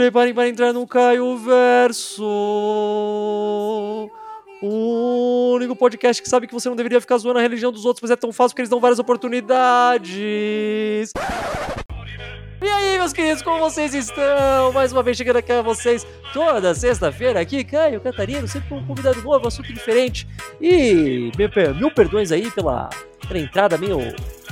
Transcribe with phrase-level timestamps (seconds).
[0.00, 2.24] preparem para entrar no Caio Verso.
[4.62, 8.00] O único podcast que sabe que você não deveria ficar zoando a religião dos outros,
[8.00, 11.12] mas é tão fácil que eles dão várias oportunidades.
[12.62, 14.72] E aí, meus queridos, como vocês estão?
[14.72, 18.86] Mais uma vez chegando aqui a vocês toda sexta-feira aqui, Caio Catarino, sempre com um
[18.86, 20.26] convidado novo, assunto diferente.
[20.58, 21.30] E
[21.76, 22.88] mil perdões aí pela,
[23.28, 23.98] pela entrada meio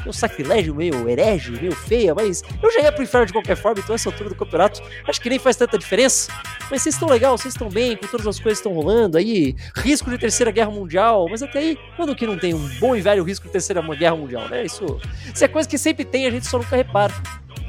[0.06, 3.80] um sacrilégio meio herege, meio feia, mas eu já ia pro inferno de qualquer forma,
[3.80, 6.32] então essa altura do campeonato acho que nem faz tanta diferença.
[6.70, 10.10] Mas vocês estão legal, vocês estão bem, com todas as coisas estão rolando aí, risco
[10.10, 13.22] de terceira guerra mundial, mas até aí, quando que não tem um bom e velho
[13.24, 14.64] risco de terceira guerra mundial, né?
[14.64, 15.00] Isso,
[15.34, 17.14] isso é coisa que sempre tem, a gente só nunca repara.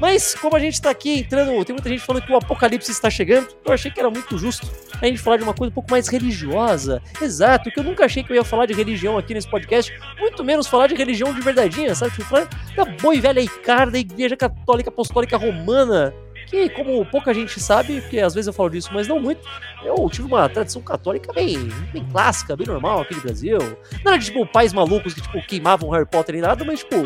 [0.00, 3.10] Mas como a gente tá aqui entrando, tem muita gente falando que o apocalipse está
[3.10, 4.66] chegando, eu achei que era muito justo
[5.00, 7.02] a gente falar de uma coisa um pouco mais religiosa.
[7.20, 10.42] Exato, que eu nunca achei que eu ia falar de religião aqui nesse podcast, muito
[10.44, 12.12] menos falar de religião de verdadeinha, sabe?
[12.12, 16.14] Tipo, falar da boa e velha Icar da Igreja Católica Apostólica Romana
[16.50, 19.40] que, como pouca gente sabe, porque às vezes eu falo disso, mas não muito,
[19.84, 23.58] eu tive uma tradição católica bem, bem clássica, bem normal aqui no Brasil.
[24.04, 26.96] Não era de, tipo, pais malucos que, tipo, queimavam Harry Potter nem nada, mas, tipo,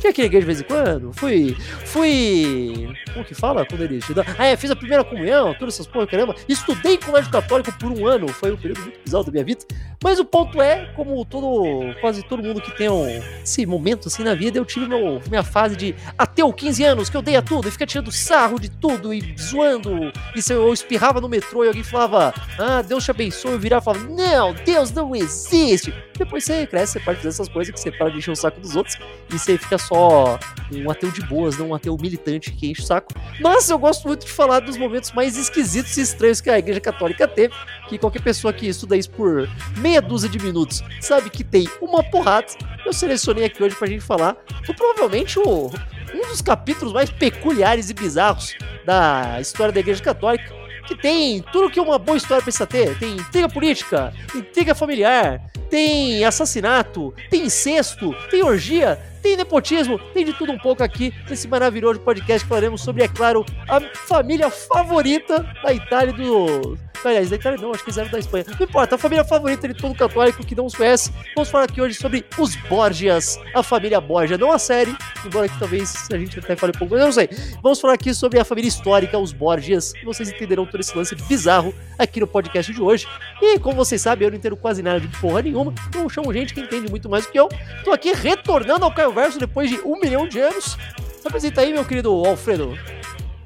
[0.00, 1.12] tinha na igreja de vez em quando.
[1.14, 3.98] Fui, fui, como que fala quando ele?
[4.38, 6.36] Ah, é, fiz a primeira comunhão, todas essas porra, caramba.
[6.48, 9.64] Estudei em colégio católico por um ano, foi um período muito bizarro da minha vida.
[10.02, 13.06] Mas o ponto é, como todo, quase todo mundo que tem um,
[13.42, 17.10] esse momento assim na vida, eu tive meu, minha fase de até os 15 anos,
[17.10, 20.12] que eu dei a tudo e fica tirando sarro de tudo tudo e zoando.
[20.34, 23.82] E se eu espirrava no metrô e alguém falava, ah, Deus te abençoe, eu virava
[23.82, 25.94] e falava, não, Deus não existe.
[26.18, 28.60] Depois você cresce, você pode fazer essas coisas que você para de encher o saco
[28.60, 28.96] dos outros
[29.30, 30.38] e você fica só
[30.72, 33.12] um ateu de boas, não um ateu militante que enche o saco.
[33.40, 36.80] Mas eu gosto muito de falar dos momentos mais esquisitos e estranhos que a Igreja
[36.80, 37.54] Católica teve,
[37.88, 42.02] que qualquer pessoa que estuda isso por meia dúzia de minutos sabe que tem uma
[42.02, 42.46] porrada.
[42.84, 44.36] Eu selecionei aqui hoje pra gente falar
[44.76, 45.70] provavelmente o,
[46.14, 48.54] um dos capítulos mais peculiares e bizarros
[48.84, 50.52] da história da Igreja Católica,
[50.86, 52.98] que tem tudo que uma boa história precisa ter.
[52.98, 55.40] Tem intriga política, intriga familiar,
[55.70, 61.46] tem assassinato, tem incesto, tem orgia, tem nepotismo, tem de tudo um pouco aqui nesse
[61.46, 67.36] maravilhoso podcast que falaremos sobre, é claro, a família favorita da Itália do Aliás, da
[67.36, 68.44] Itália não, acho que eles eram da Espanha.
[68.48, 71.12] Não importa, a família favorita de todo católico que não os conhece.
[71.34, 75.58] Vamos falar aqui hoje sobre os Borgias, a família Borgia, não a série, embora que
[75.58, 77.28] talvez a gente até fale um pouco, mas eu não sei.
[77.62, 81.14] Vamos falar aqui sobre a família histórica, os Borgias, e vocês entenderão todo esse lance
[81.14, 83.06] bizarro aqui no podcast de hoje.
[83.40, 86.54] E como vocês sabem, eu não entendo quase nada de porra nenhuma, então chamo gente
[86.54, 87.48] que entende muito mais do que eu.
[87.84, 90.76] Tô aqui retornando ao Caio Verso depois de um milhão de anos.
[91.24, 92.76] Apresenta aí, meu querido Alfredo.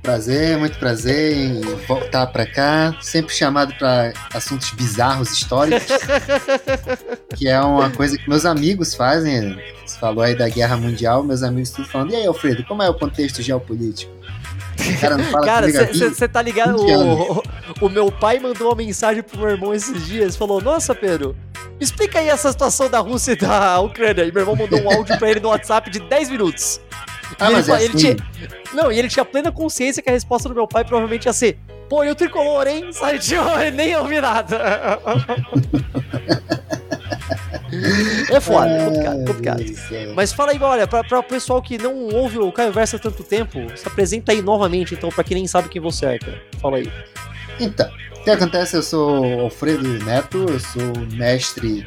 [0.07, 5.89] Prazer, muito prazer em voltar para cá, sempre chamado para assuntos bizarros históricos,
[7.37, 9.61] que é uma coisa que meus amigos fazem.
[9.85, 12.13] Você falou aí da Guerra Mundial, meus amigos estão falando.
[12.13, 14.13] E aí, Alfredo, como é o contexto geopolítico?
[15.01, 16.77] cara não fala Cara, você tá ligado?
[16.77, 17.43] O,
[17.87, 21.35] o, meu pai mandou uma mensagem pro meu irmão esses dias, falou: "Nossa, Pedro,
[21.81, 24.25] explica aí essa situação da Rússia e da Ucrânia".
[24.25, 26.81] E meu irmão mandou um áudio para ele no WhatsApp de 10 minutos.
[27.39, 27.97] Ah, mas ele, é assim.
[27.97, 28.17] tinha,
[28.73, 31.59] não, e ele tinha plena consciência que a resposta do meu pai provavelmente ia ser:
[31.89, 32.93] pô, e o tricolor, hein?
[32.93, 33.35] Sai de
[33.75, 35.01] nem ouvi nada.
[38.31, 39.65] É foda, é complicado, complicado.
[40.15, 42.99] Mas fala aí, olha, pra, pra o pessoal que não ouve o Caio Versa há
[42.99, 46.41] tanto tempo, se apresenta aí novamente, então, pra quem nem sabe quem você é, cara.
[46.61, 46.91] Fala aí.
[47.61, 47.89] Então,
[48.19, 48.77] o que acontece?
[48.77, 51.87] Eu sou Alfredo Neto, eu sou mestre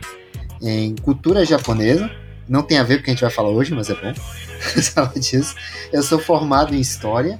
[0.61, 2.09] em cultura japonesa.
[2.49, 4.11] Não tem a ver com o que a gente vai falar hoje, mas é bom.
[5.19, 5.55] disso.
[5.93, 7.39] Eu sou formado em História.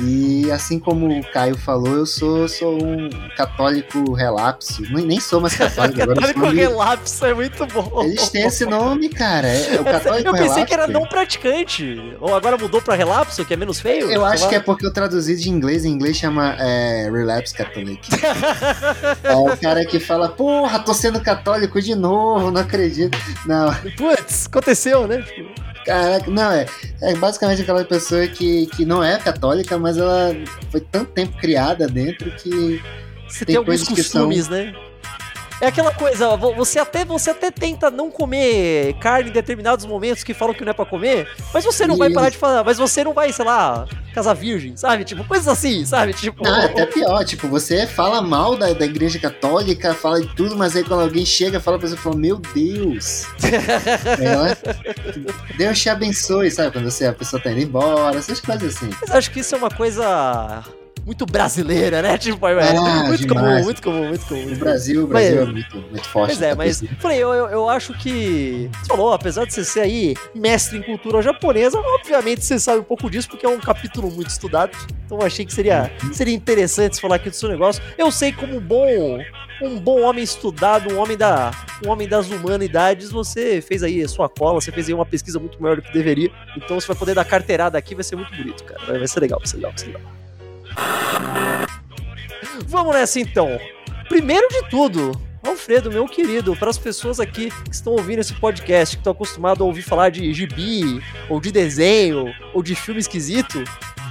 [0.00, 4.82] E assim como o Caio falou, eu sou, sou um católico relapso.
[4.92, 6.20] Nem sou mais católico agora.
[6.20, 8.02] católico relapso é muito bom.
[8.04, 9.48] Eles têm esse nome, cara.
[9.48, 10.66] É, o católico eu pensei relapso.
[10.66, 12.16] que era não praticante.
[12.20, 14.10] Ou agora mudou pra relapso, que é menos feio?
[14.10, 14.48] Eu acho lá.
[14.48, 15.84] que é porque eu traduzi de inglês.
[15.84, 18.08] Em inglês chama é, Relapse Catholic.
[19.24, 23.18] é o cara que fala, porra, tô sendo católico de novo, não acredito.
[23.44, 23.74] Não.
[23.96, 25.24] Putz, aconteceu, né?
[25.88, 26.66] Caraca, não, é,
[27.00, 30.36] é basicamente aquela pessoa que, que não é católica, mas ela
[30.70, 32.82] foi tanto tempo criada dentro que.
[33.26, 34.54] Você tem, tem alguns costumes, são...
[34.54, 34.74] né?
[35.60, 40.32] É aquela coisa, você até, você até tenta não comer carne em determinados momentos que
[40.32, 43.02] falam que não é pra comer, mas você não vai parar de falar, mas você
[43.02, 45.04] não vai, sei lá, casar virgem, sabe?
[45.04, 46.12] Tipo, coisas assim, sabe?
[46.12, 46.44] Tipo.
[46.44, 50.56] Não, é até pior, tipo, você fala mal da, da igreja católica, fala de tudo,
[50.56, 53.24] mas aí quando alguém chega, fala pra você, fala, meu Deus.
[53.42, 54.56] é,
[55.56, 56.70] Deus te abençoe, sabe?
[56.70, 58.90] Quando você, a pessoa tá indo embora, essas coisas assim.
[59.00, 60.64] Mas acho que isso é uma coisa
[61.08, 62.16] muito brasileira, né?
[62.18, 63.46] Tipo, é, Ah, muito demais.
[63.46, 64.42] comum, muito comum, muito comum.
[64.42, 66.26] O muito Brasil, o Mas- Brasil é muito, muito forte.
[66.28, 68.70] Pois é, nessa mas falei, eu, eu, eu acho que.
[68.82, 72.84] Você falou, apesar de você ser aí mestre em cultura japonesa, obviamente você sabe um
[72.84, 74.76] pouco disso, porque é um capítulo muito estudado.
[75.06, 77.82] Então eu achei que seria, seria interessante você falar aqui do seu negócio.
[77.96, 79.18] Eu sei como um bom.
[79.60, 81.50] Um bom homem estudado, um homem, da,
[81.84, 85.40] um homem das humanidades, você fez aí a sua cola, você fez aí uma pesquisa
[85.40, 86.30] muito maior do que deveria.
[86.56, 88.96] Então você vai poder dar carteirada aqui, vai ser muito bonito, cara.
[88.98, 90.02] Vai ser legal, vai ser legal, vai ser legal.
[92.66, 93.58] Vamos nessa então.
[94.08, 95.12] Primeiro de tudo,
[95.46, 99.60] Alfredo, meu querido, para as pessoas aqui que estão ouvindo esse podcast, que estão acostumados
[99.60, 103.62] a ouvir falar de gibi, ou de desenho, ou de filme esquisito,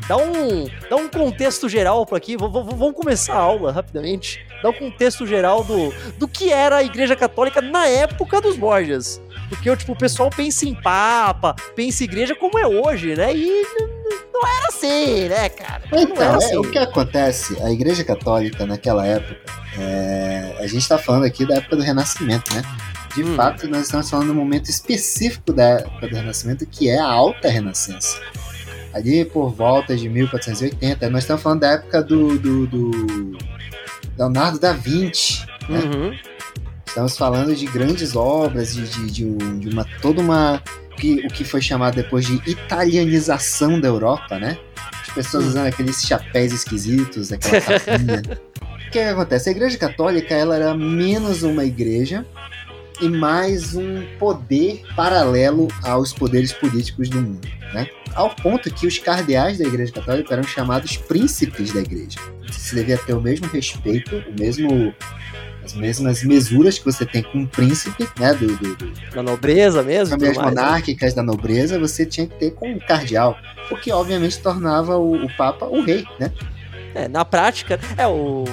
[0.08, 2.36] dá um, dá um contexto geral para aqui.
[2.38, 4.46] V- vamos começar a aula rapidamente.
[4.64, 9.22] Dá um contexto geral do, do que era a Igreja Católica na época dos Borgias.
[9.50, 13.34] Porque tipo, o pessoal pensa em Papa, pensa em igreja como é hoje, né?
[13.36, 13.66] E
[14.34, 15.84] não era assim, né, cara?
[15.94, 16.58] Então, é, assim.
[16.58, 19.38] o que acontece, a Igreja Católica naquela época,
[19.78, 22.62] é, a gente está falando aqui da época do Renascimento, né?
[23.16, 23.36] De Hum.
[23.36, 27.06] fato, nós estamos falando de um momento específico da época do Renascimento, que é a
[27.08, 28.20] Alta Renascença.
[28.94, 33.38] Ali por volta de 1480, nós estamos falando da época do, do, do
[34.18, 35.80] Leonardo da Vinci, né?
[35.80, 36.18] Uhum.
[36.86, 40.62] Estamos falando de grandes obras, de, de, de, um- de uma toda uma
[40.98, 44.58] que, o que foi chamado depois de italianização da Europa, né?
[45.02, 45.48] As pessoas Hum.
[45.48, 48.22] usando aqueles chapéus esquisitos, aquela capinha.
[48.62, 49.50] o que, que acontece?
[49.50, 52.26] A Igreja Católica ela era menos uma igreja
[53.00, 57.88] e mais um poder paralelo aos poderes políticos do mundo, né?
[58.16, 62.20] Ao ponto que os cardeais da Igreja Católica eram chamados príncipes da Igreja.
[62.52, 64.94] Se devia ter o mesmo respeito, o mesmo
[65.68, 69.84] as mesmas mesuras que você tem com um príncipe, né, do, do, do Da nobreza
[69.84, 70.12] mesmo.
[70.12, 70.44] famílias né?
[70.44, 73.38] monárquicas da nobreza, você tinha que ter com um cardeal,
[73.70, 76.32] o que obviamente tornava o, o Papa o rei, né?
[76.96, 78.44] É, na prática, é o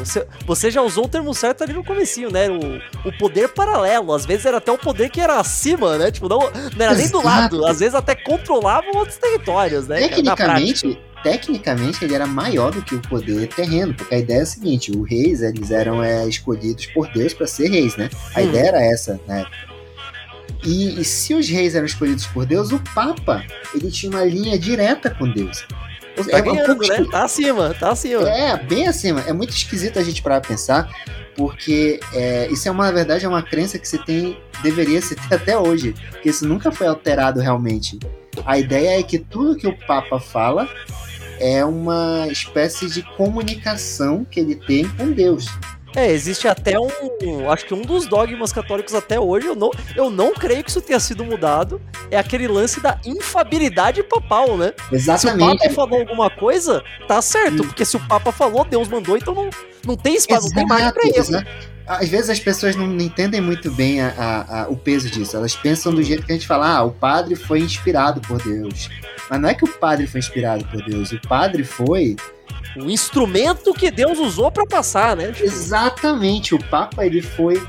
[0.45, 2.51] você- já usou o termo certo ali no comecinho, né?
[2.51, 6.11] O, o poder paralelo, às vezes era até o poder que era acima, né?
[6.11, 7.25] Tipo, não, não era nem do Exato.
[7.27, 10.09] lado, às vezes até controlavam outros territórios, né?
[10.09, 10.23] cara?
[10.23, 10.55] Na prática.
[10.59, 14.47] Tecnicamente, tecnicamente ele era maior do que o poder terreno, porque a ideia é a
[14.47, 18.11] seguinte, os reis, eles eram é, escolhidos por Deus para ser reis, né?
[18.37, 18.45] A Hum.
[18.45, 19.45] ideia era essa, né?
[20.63, 23.43] E, e se os reis eram escolhidos por Deus, o Papa,
[23.75, 25.67] ele tinha uma linha direta com Deus.
[26.15, 27.05] Tá um ganhando, pouco né?
[27.11, 28.29] Tá acima, tá acima.
[28.31, 29.21] É, bem acima.
[29.27, 30.89] É muito esquisito a gente parar pra pensar,
[31.37, 35.17] porque é, isso é uma, na verdade, é uma crença que se tem, deveria se
[35.17, 37.99] ter até hoje, que isso nunca foi alterado realmente.
[38.47, 40.69] A ideia é que tudo que o Papa fala
[41.39, 45.47] é uma espécie de comunicação que ele tem com Deus.
[45.97, 47.51] É, existe até um.
[47.51, 50.81] Acho que um dos dogmas católicos até hoje, eu não, eu não creio que isso
[50.81, 51.81] tenha sido mudado.
[52.11, 54.73] É aquele lance da infabilidade papal, né?
[54.89, 55.59] Se o Exatamente.
[55.59, 57.63] Papa falou alguma coisa, tá certo.
[57.63, 57.67] Hum.
[57.67, 59.51] Porque se o Papa falou, Deus mandou, então não,
[59.87, 61.41] não tem espaço, não tem margem pra Exato, erro.
[61.43, 61.75] exato.
[61.87, 65.37] Às vezes as pessoas não entendem muito bem a- a- a- o peso disso.
[65.37, 68.89] Elas pensam do jeito que a gente fala, ah, o padre foi inspirado por Deus.
[69.31, 72.17] Mas não é que o padre foi inspirado por Deus, o padre foi
[72.77, 75.33] O instrumento que Deus usou pra passar, né?
[75.41, 77.63] Exatamente o Papa, ele foi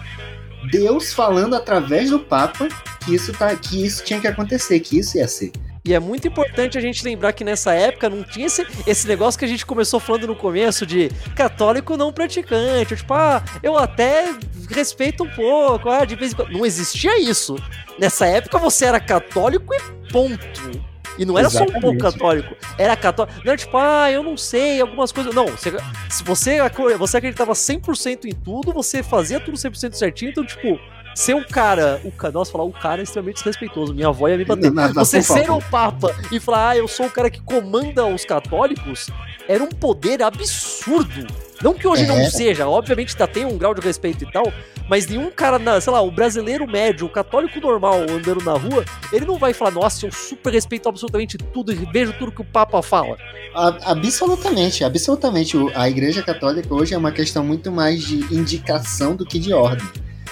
[0.72, 2.68] Deus falando através do Papa
[3.04, 5.52] que isso tá, que isso tinha que acontecer, que isso ia ser.
[5.86, 9.38] E é muito importante a gente lembrar que nessa época não tinha esse, esse negócio
[9.38, 12.96] que a gente começou falando no começo de católico não praticante.
[12.96, 14.34] Tipo, ah, eu até
[14.72, 16.52] respeito um pouco, ah, de vez em quando.
[16.52, 17.56] Não existia isso.
[18.00, 20.95] Nessa época você era católico e ponto.
[21.18, 22.02] E não era só um pouco Exatamente.
[22.02, 23.40] católico, era católico.
[23.44, 25.34] Não era tipo, ah, eu não sei, algumas coisas.
[25.34, 25.72] Não, você,
[26.10, 26.58] se você,
[26.98, 30.80] você acreditava 100% em tudo, você fazia tudo 100% certinho, então, tipo,
[31.16, 32.00] ser um cara.
[32.04, 33.94] O, ca- nossa, falar o cara é extremamente desrespeitoso.
[33.94, 34.72] Minha avó ia me bater.
[34.72, 37.42] Não, não, não, Você ser o Papa e falar, ah, eu sou o cara que
[37.42, 39.08] comanda os católicos,
[39.48, 41.26] era um poder absurdo.
[41.64, 42.30] Não que hoje não Era.
[42.30, 44.52] seja, obviamente ainda tem um grau de respeito e tal,
[44.90, 48.84] mas nenhum cara, na, sei lá, o brasileiro médio, o católico normal andando na rua,
[49.12, 52.46] ele não vai falar, nossa, eu super respeito absolutamente tudo e vejo tudo que o
[52.46, 53.18] Papa fala.
[53.56, 55.56] A- Absolutamente, absolutamente.
[55.56, 59.54] O- A Igreja Católica hoje é uma questão muito mais de indicação do que de
[59.54, 59.88] ordem.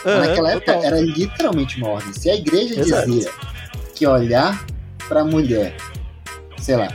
[0.05, 2.13] Aham, naquela época era literalmente uma ordem.
[2.13, 3.09] Se a igreja Exato.
[3.09, 3.31] dizia
[3.95, 4.65] que olhar
[5.07, 5.75] pra mulher,
[6.57, 6.87] sei lá,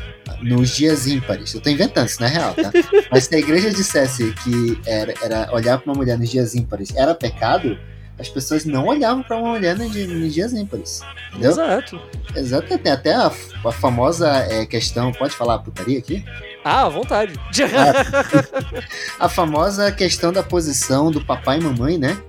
[0.43, 2.71] nos dias ímpares, eu tô inventando, isso não é real, tá?
[3.11, 6.95] Mas se a igreja dissesse que era, era olhar pra uma mulher nos dias ímpares
[6.95, 7.79] era pecado,
[8.19, 11.01] as pessoas não olhavam pra uma mulher nos, nos dias ímpares.
[11.31, 11.51] Entendeu?
[11.51, 12.01] Exato.
[12.35, 13.27] Exato, tem até a,
[13.65, 16.25] a famosa é, questão, pode falar putaria aqui?
[16.65, 17.35] Ah, à vontade.
[19.19, 22.21] A famosa questão da posição do papai e mamãe, né?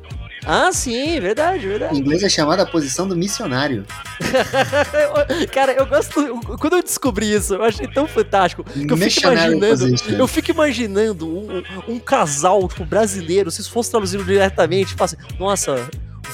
[0.45, 1.95] Ah, sim, verdade, verdade.
[1.95, 3.85] Em inglês é chamada a posição do missionário.
[5.51, 6.39] Cara, eu gosto.
[6.59, 8.63] Quando eu descobri isso, eu achei tão fantástico.
[8.63, 9.95] Que eu fico imaginando.
[10.17, 15.17] Eu fico imaginando um, um casal, tipo, brasileiro, se isso fosse traduzido diretamente, tipo assim,
[15.37, 15.87] nossa,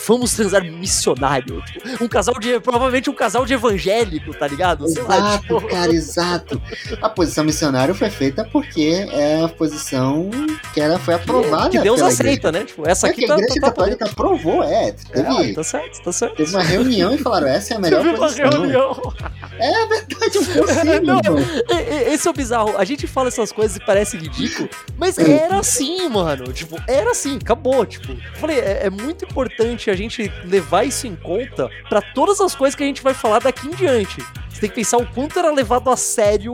[0.08, 1.62] vamos transar missionário.
[1.62, 2.60] Tipo, um casal de.
[2.60, 4.88] Provavelmente um casal de evangélico, tá ligado?
[4.88, 5.68] Sei exato, lá, tipo...
[5.68, 6.62] cara, exato.
[7.02, 10.30] A posição missionário foi feita porque é a posição
[10.74, 11.70] que ela foi aprovada.
[11.70, 12.52] Que, que Deus aceita, igreja.
[12.52, 12.66] né?
[12.66, 14.12] Tipo, essa é aqui que a tá- igreja tá, católica tá...
[14.12, 14.92] aprovou, é.
[14.92, 16.36] Teve, é, tá certo, tá certo.
[16.36, 18.46] Teve uma reunião e falaram: essa é a melhor teve posição.
[18.46, 19.14] Uma reunião.
[19.60, 21.04] É verdade, um pouquinho.
[21.04, 22.78] Não, esse é o bizarro.
[22.78, 26.52] A gente fala essas coisas e parece ridículo, mas era assim, mano.
[26.52, 27.86] Tipo, era assim, acabou.
[27.86, 32.39] Tipo, eu falei, é, é muito importante a gente levar isso em conta para todas
[32.42, 34.18] as coisas que a gente vai falar daqui em diante.
[34.50, 36.54] Você tem que pensar o quanto era levado a sério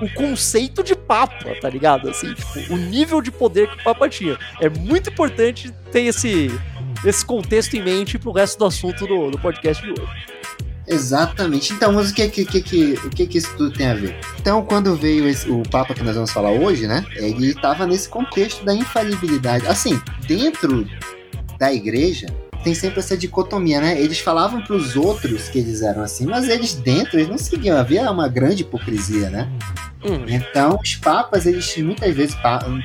[0.00, 2.08] o conceito de Papa, tá ligado?
[2.08, 4.38] Assim, tipo, o nível de poder que o Papa tinha.
[4.60, 6.50] É muito importante ter esse,
[7.04, 10.40] esse contexto em mente pro resto do assunto do, do podcast de hoje.
[10.86, 11.72] Exatamente.
[11.72, 14.18] Então, mas o que, que, que, o que, que isso tudo tem a ver?
[14.40, 17.04] Então, quando veio esse, o Papa que nós vamos falar hoje, né?
[17.14, 19.66] Ele estava nesse contexto da infalibilidade.
[19.68, 20.86] Assim, dentro
[21.58, 22.26] da igreja,
[22.62, 24.00] tem sempre essa dicotomia, né?
[24.00, 27.78] Eles falavam para os outros que eles eram assim, mas eles dentro eles não seguiam.
[27.78, 29.48] Havia uma grande hipocrisia, né?
[30.04, 30.24] Hum.
[30.28, 32.36] Então, os papas, eles muitas vezes,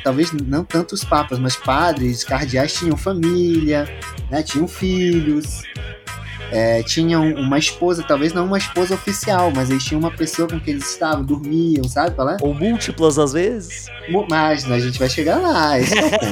[0.03, 3.88] talvez não tanto os papas, mas padres, cardeais tinham família,
[4.29, 4.44] né?
[4.44, 5.63] Tinham filhos,
[6.51, 10.60] é, tinham uma esposa, talvez não uma esposa oficial, mas eles tinham uma pessoa com
[10.60, 12.38] quem eles estavam, dormiam, sabe qual é?
[12.41, 13.88] Ou múltiplas às vezes.
[14.29, 16.25] Mas a gente vai chegar lá, esse é o ponto.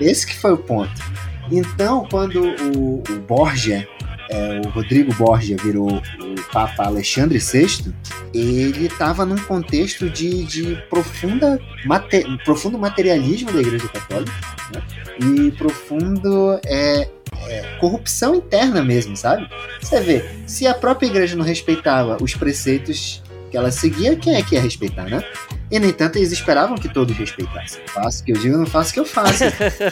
[0.00, 1.25] esse que foi o ponto.
[1.50, 3.88] Então, quando o, o Borgia,
[4.30, 7.94] é, o Rodrigo Borgia virou o Papa Alexandre VI,
[8.34, 14.32] ele estava num contexto de, de profunda, mate, profundo materialismo da Igreja Católica
[14.74, 14.82] né?
[15.20, 17.08] e profundo é,
[17.48, 19.48] é, corrupção interna mesmo, sabe?
[19.80, 23.22] Você vê, se a própria Igreja não respeitava os preceitos
[23.56, 25.24] que ela seguia, quem é que ia respeitar, né?
[25.70, 27.80] E, no entanto, eles esperavam que todos respeitassem.
[27.86, 29.44] Faço o que eu digo, não faço o que eu faço.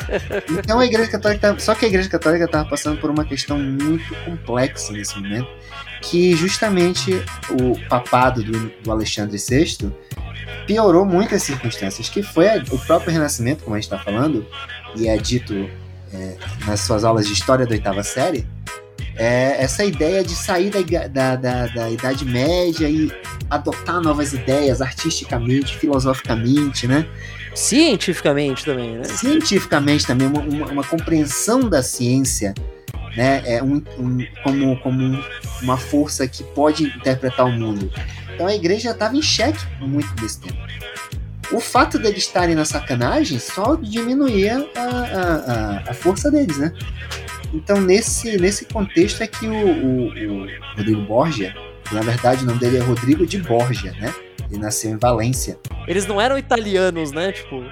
[0.59, 1.59] então, a Igreja Católica.
[1.59, 5.49] Só que a Igreja Católica estava passando por uma questão muito complexa nesse momento,
[6.03, 9.91] que justamente o papado do, do Alexandre VI
[10.67, 14.47] piorou muito as circunstâncias, que foi o próprio Renascimento, como a gente está falando,
[14.95, 15.71] e é dito
[16.15, 18.47] é, nas suas aulas de História da oitava série,
[19.17, 23.13] é essa ideia de sair da, da, da, da, Idade Média e
[23.49, 27.07] adotar novas ideias artisticamente, filosoficamente, né?
[27.55, 29.05] Cientificamente também, né?
[29.05, 32.55] Cientificamente também, uma, uma, uma compreensão da ciência,
[33.17, 33.43] né?
[33.45, 35.25] É um, um, como, como
[35.63, 37.91] uma força que pode interpretar o mundo.
[38.35, 40.59] Então a igreja estava em xeque muito desse tempo.
[41.53, 46.73] O fato deles estarem na sacanagem só diminuía a, a, a, a força deles, né?
[47.53, 51.55] Então, nesse, nesse contexto é que o, o, o Rodrigo Borgia,
[51.93, 54.13] na verdade o nome dele é Rodrigo de Borgia, né?
[54.51, 55.59] Ele nasceu em Valência.
[55.87, 57.33] Eles não eram italianos, né?
[57.33, 57.65] Tipo.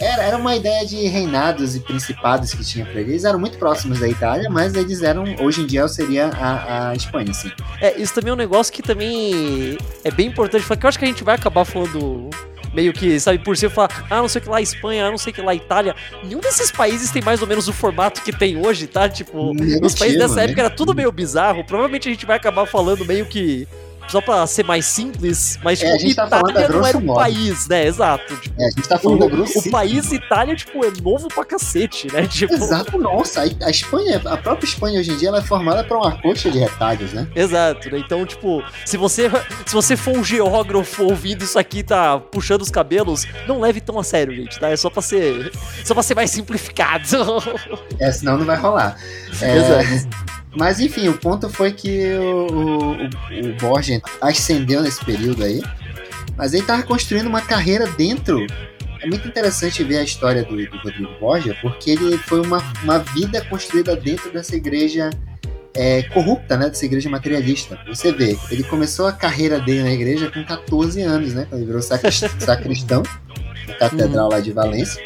[0.00, 3.10] Era, era uma ideia de reinados e principados que tinha pra eles.
[3.10, 5.24] Eles eram muito próximos da Itália, mas eles eram.
[5.40, 7.50] Hoje em dia seria a, a Espanha, sim.
[7.80, 10.64] É, isso também é um negócio que também é bem importante.
[10.66, 12.30] Que eu acho que a gente vai acabar falando
[12.74, 15.18] meio que, sabe, por si falar, ah, não sei o que lá Espanha, ah, não
[15.18, 15.94] sei o que lá Itália.
[16.22, 19.08] Nenhum desses países tem mais ou menos o formato que tem hoje, tá?
[19.08, 20.44] Tipo, Negativo, os países dessa né?
[20.44, 21.64] época era tudo meio bizarro.
[21.64, 23.66] Provavelmente a gente vai acabar falando meio que
[24.08, 27.18] só pra ser mais simples, mas é, tipo, tá Itália não era um modo.
[27.18, 27.86] país, né?
[27.86, 28.36] Exato.
[28.36, 32.12] Tipo, é, a gente tá falando o, o país Itália, tipo, é novo pra cacete,
[32.12, 32.26] né?
[32.34, 32.54] Tipo...
[32.54, 33.42] Exato, nossa.
[33.42, 36.58] A, Espanha, a própria Espanha hoje em dia, ela é formada por uma coxa de
[36.58, 37.26] retalhos, né?
[37.34, 37.98] Exato, né?
[37.98, 39.30] Então, tipo, se você,
[39.64, 43.98] se você for um geógrafo ouvindo isso aqui tá puxando os cabelos, não leve tão
[43.98, 44.68] a sério, gente, tá?
[44.68, 45.52] É só pra ser,
[45.84, 47.04] só pra ser mais simplificado.
[47.98, 48.96] É, senão não vai rolar.
[49.40, 50.08] É, Exato.
[50.56, 55.62] Mas enfim, o ponto foi que o, o, o Borges ascendeu nesse período aí.
[56.36, 58.46] Mas ele estava construindo uma carreira dentro.
[59.00, 62.98] É muito interessante ver a história do, do Rodrigo Borgia, porque ele foi uma, uma
[62.98, 65.10] vida construída dentro dessa igreja
[65.74, 66.68] é, corrupta, né?
[66.68, 67.78] Dessa igreja materialista.
[67.88, 71.46] Você vê, ele começou a carreira dele na igreja com 14 anos, né?
[71.48, 73.02] Quando ele virou sacristão
[73.68, 75.02] na catedral lá de Valência.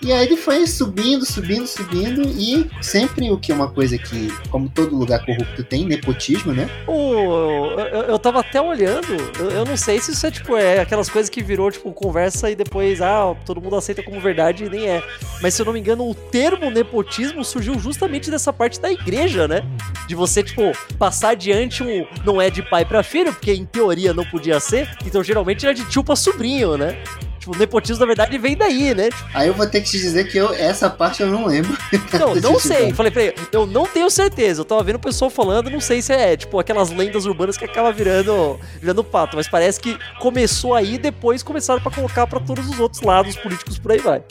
[0.00, 4.28] E aí ele foi subindo, subindo, subindo e sempre o que é uma coisa que,
[4.48, 6.68] como todo lugar corrupto tem, nepotismo, né?
[6.86, 10.80] Oh, eu, eu tava até olhando, eu, eu, não sei se isso é tipo, é
[10.80, 14.68] aquelas coisas que virou tipo conversa e depois, ah, todo mundo aceita como verdade e
[14.68, 15.02] nem é.
[15.42, 19.48] Mas se eu não me engano, o termo nepotismo surgiu justamente dessa parte da igreja,
[19.48, 19.62] né?
[20.06, 22.06] De você, tipo, passar adiante um.
[22.24, 25.74] Não é de pai para filho, porque em teoria não podia ser, então geralmente era
[25.74, 26.96] de tio pra sobrinho, né?
[27.38, 29.10] Tipo, o nepotismo, na verdade, vem daí, né?
[29.32, 31.76] Aí eu vou ter que te dizer que eu, essa parte eu não lembro.
[32.18, 32.92] Não, não sei.
[32.92, 34.60] Falei pra ele, eu não tenho certeza.
[34.60, 37.64] Eu tava vendo o pessoal falando, não sei se é, tipo, aquelas lendas urbanas que
[37.64, 39.36] acaba virando, virando pato.
[39.36, 43.36] Mas parece que começou aí e depois começaram pra colocar pra todos os outros lados
[43.36, 44.22] políticos por aí vai.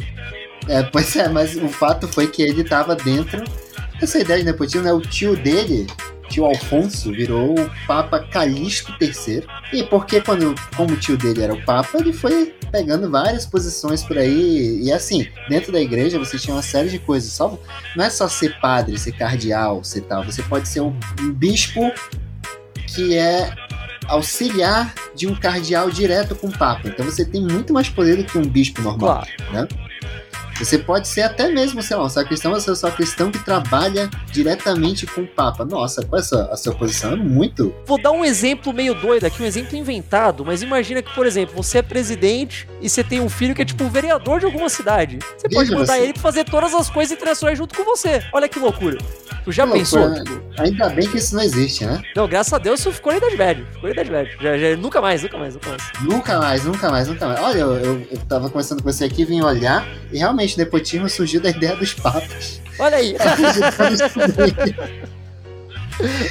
[0.68, 3.44] É, pois é, mas o fato foi que ele tava dentro
[4.02, 4.94] essa ideia de nepotismo, né?
[4.94, 5.88] O tio dele,
[6.30, 9.44] tio Alfonso, virou o Papa Calixto III.
[9.74, 14.04] E porque quando, como o tio dele era o Papa, ele foi pegando várias posições
[14.04, 14.82] por aí.
[14.84, 17.32] E assim, dentro da igreja você tinha uma série de coisas.
[17.32, 17.58] Só,
[17.96, 20.24] não é só ser padre, ser cardeal, ser tal.
[20.24, 21.92] Você pode ser um, um bispo
[22.88, 23.54] que é
[24.08, 26.88] auxiliar de um cardeal direto com o Papa.
[26.88, 29.54] Então você tem muito mais poder do que um bispo normal, claro.
[29.54, 29.68] né?
[30.60, 35.06] Você pode ser até mesmo, sei lá, um sacristão, mas é cristão que trabalha diretamente
[35.06, 35.64] com o Papa.
[35.64, 37.14] Nossa, qual é essa, a sua posição?
[37.14, 37.74] É muito.
[37.86, 41.56] Vou dar um exemplo meio doido aqui, um exemplo inventado, mas imagina que, por exemplo,
[41.56, 44.70] você é presidente e você tem um filho que é tipo um vereador de alguma
[44.70, 45.20] cidade.
[45.38, 46.04] Você Veja pode mandar você.
[46.04, 48.24] ele pra fazer todas as coisas internacionais junto com você.
[48.34, 48.98] Olha que loucura.
[49.44, 50.00] Tu já que pensou?
[50.00, 50.24] Loucura.
[50.24, 50.62] Tipo...
[50.62, 52.02] Ainda bem que isso não existe, né?
[52.16, 53.66] Não, graças a Deus isso ficou na Idade Média.
[53.74, 54.38] Ficou na Idade Média.
[54.42, 55.84] Já, já, nunca mais, nunca mais, nunca mais.
[56.02, 57.40] Nunca mais, nunca mais, nunca mais.
[57.42, 61.10] Olha, eu, eu, eu tava conversando com você aqui, vim olhar e realmente realmente, nepotismo
[61.10, 62.62] surgiu da ideia dos papas.
[62.80, 63.16] Olha aí!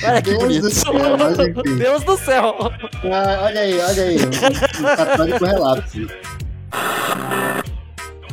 [0.04, 0.62] Olha que Deus bonito.
[0.62, 0.94] Do céu,
[1.76, 2.54] Deus do céu!
[3.02, 4.16] Ah, olha aí, olha aí.
[4.16, 6.06] Um católico relapso.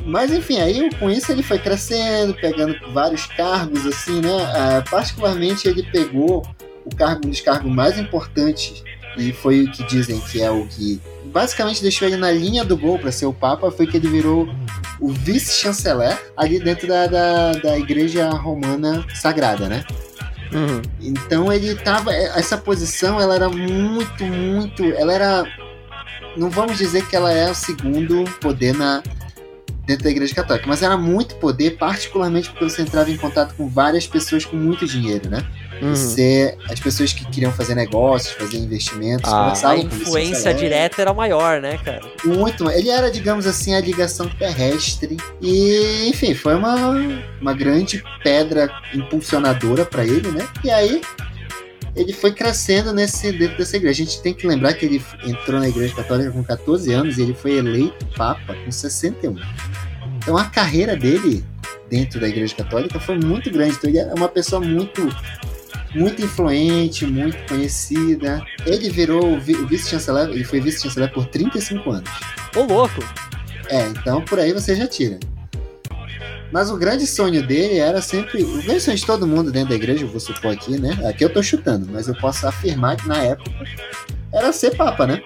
[0.05, 4.45] Mas enfim, aí com isso ele foi crescendo, pegando vários cargos, assim, né?
[4.53, 6.45] Ah, particularmente ele pegou
[6.85, 8.83] o cargo, um dos cargos mais importantes,
[9.17, 11.01] e foi o que dizem que é o que
[11.33, 14.47] basicamente deixou ele na linha do gol para ser o Papa, foi que ele virou
[14.99, 19.83] o vice-chanceler ali dentro da, da, da igreja romana sagrada, né?
[20.53, 20.81] Uhum.
[21.01, 22.13] Então ele tava.
[22.13, 24.83] Essa posição ela era muito, muito.
[24.83, 25.43] Ela era.
[26.37, 29.01] Não vamos dizer que ela é o segundo poder na,
[29.85, 33.67] dentro da igreja católica, mas era muito poder, particularmente porque você entrava em contato com
[33.67, 35.45] várias pessoas com muito dinheiro, né?
[35.83, 35.95] Uhum.
[35.95, 41.59] Você, as pessoas que queriam fazer negócios, fazer investimentos, ah, a influência direta era maior,
[41.59, 42.01] né, cara?
[42.23, 42.69] Muito.
[42.69, 46.95] Ele era, digamos assim, a ligação terrestre e, enfim, foi uma,
[47.41, 50.47] uma grande pedra impulsionadora para ele, né?
[50.63, 51.01] E aí
[51.95, 54.01] ele foi crescendo nesse dentro dessa igreja.
[54.01, 57.21] A gente tem que lembrar que ele entrou na igreja católica com 14 anos e
[57.21, 59.35] ele foi eleito papa com 61.
[60.17, 61.43] Então a carreira dele
[61.89, 63.75] dentro da igreja católica foi muito grande.
[63.75, 65.07] Então ele é uma pessoa muito
[65.95, 68.41] muito influente, muito conhecida.
[68.65, 72.09] Ele virou o vice-chanceler, ele foi vice-chanceler por 35 anos.
[72.55, 73.03] Ô louco!
[73.67, 75.19] É, então por aí você já tira.
[76.51, 78.43] Mas o grande sonho dele era sempre.
[78.43, 80.91] O grande sonho de todo mundo dentro da igreja, eu vou supor aqui, né?
[81.09, 83.49] Aqui eu tô chutando, mas eu posso afirmar que na época
[84.31, 85.23] era ser papa, né?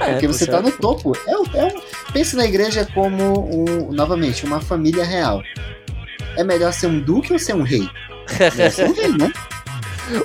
[0.00, 1.16] É, Porque você tá no topo.
[1.26, 1.74] É, é
[2.12, 5.42] pense na igreja como, um, novamente, uma família real.
[6.36, 7.88] É melhor ser um duque ou ser um rei?
[8.58, 9.32] É ser um rei, né?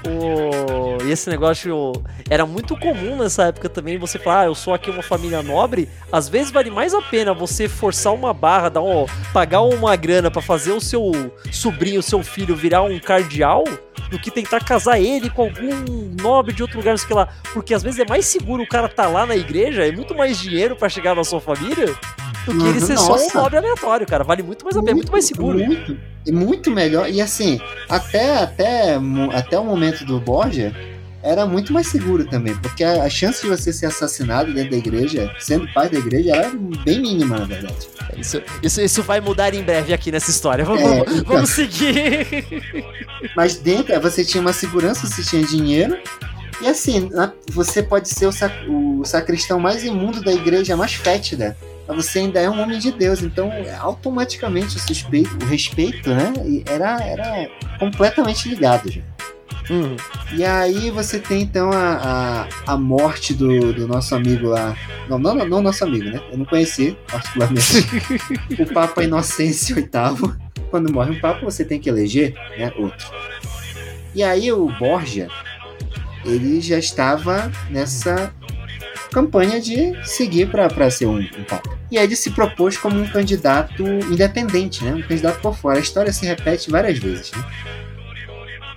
[0.08, 1.04] O...
[1.04, 1.94] E esse negócio
[2.30, 3.98] era muito comum nessa época também.
[3.98, 5.90] Você falar, ah, eu sou aqui uma família nobre.
[6.12, 9.06] Às vezes vale mais a pena você forçar uma barra, dar um...
[9.34, 11.12] pagar uma grana para fazer o seu
[11.52, 13.64] sobrinho, o seu filho virar um cardeal,
[14.10, 17.30] do que tentar casar ele com algum nobre de outro lugar, não sei lá.
[17.54, 20.38] Porque às vezes é mais seguro o cara tá lá na igreja, é muito mais
[20.38, 21.96] dinheiro para chegar na sua família
[22.46, 23.30] do que ele ser Nossa.
[23.30, 24.24] só um nobre aleatório, cara.
[24.24, 25.60] Vale muito mais a pena, é muito mais seguro.
[25.60, 25.98] Muito,
[26.32, 27.10] muito melhor.
[27.10, 28.98] E assim, até, até,
[29.34, 30.74] até o momento do Borgia,
[31.22, 34.78] era muito mais seguro também, porque a, a, chance de você ser assassinado dentro da
[34.78, 36.50] igreja, sendo pai da igreja, era
[36.86, 37.88] bem mínima, na verdade.
[38.18, 40.64] Isso, isso, isso vai mudar em breve aqui nessa história.
[40.64, 42.46] Vamos, é, então, vamos seguir.
[43.36, 45.98] Mas dentro, você tinha uma segurança, você tinha dinheiro.
[46.62, 47.10] E assim,
[47.52, 51.56] você pode ser o, sac, o sacristão mais imundo da igreja, mais fétida
[51.94, 53.22] você ainda é um homem de Deus.
[53.22, 56.34] Então, automaticamente o, suspeito, o respeito, né,
[56.66, 57.50] era, era
[57.80, 59.02] completamente ligado já.
[59.70, 59.96] Uhum.
[60.36, 64.76] E aí você tem então a, a, a morte do, do, nosso amigo lá.
[65.08, 66.20] Não, não, não, nosso amigo, né?
[66.32, 67.86] Eu não conheci particularmente.
[68.60, 70.34] o Papa Inocêncio VIII.
[70.72, 73.08] Quando morre um Papa, você tem que eleger né, outro.
[74.16, 75.28] E aí o Borgia,
[76.26, 78.34] ele já estava nessa
[79.12, 81.78] campanha de seguir para ser um, um papa.
[81.92, 84.94] E aí ele se propôs como um candidato independente, né?
[84.94, 85.78] um candidato por fora.
[85.78, 87.32] A história se repete várias vezes.
[87.32, 87.44] Né?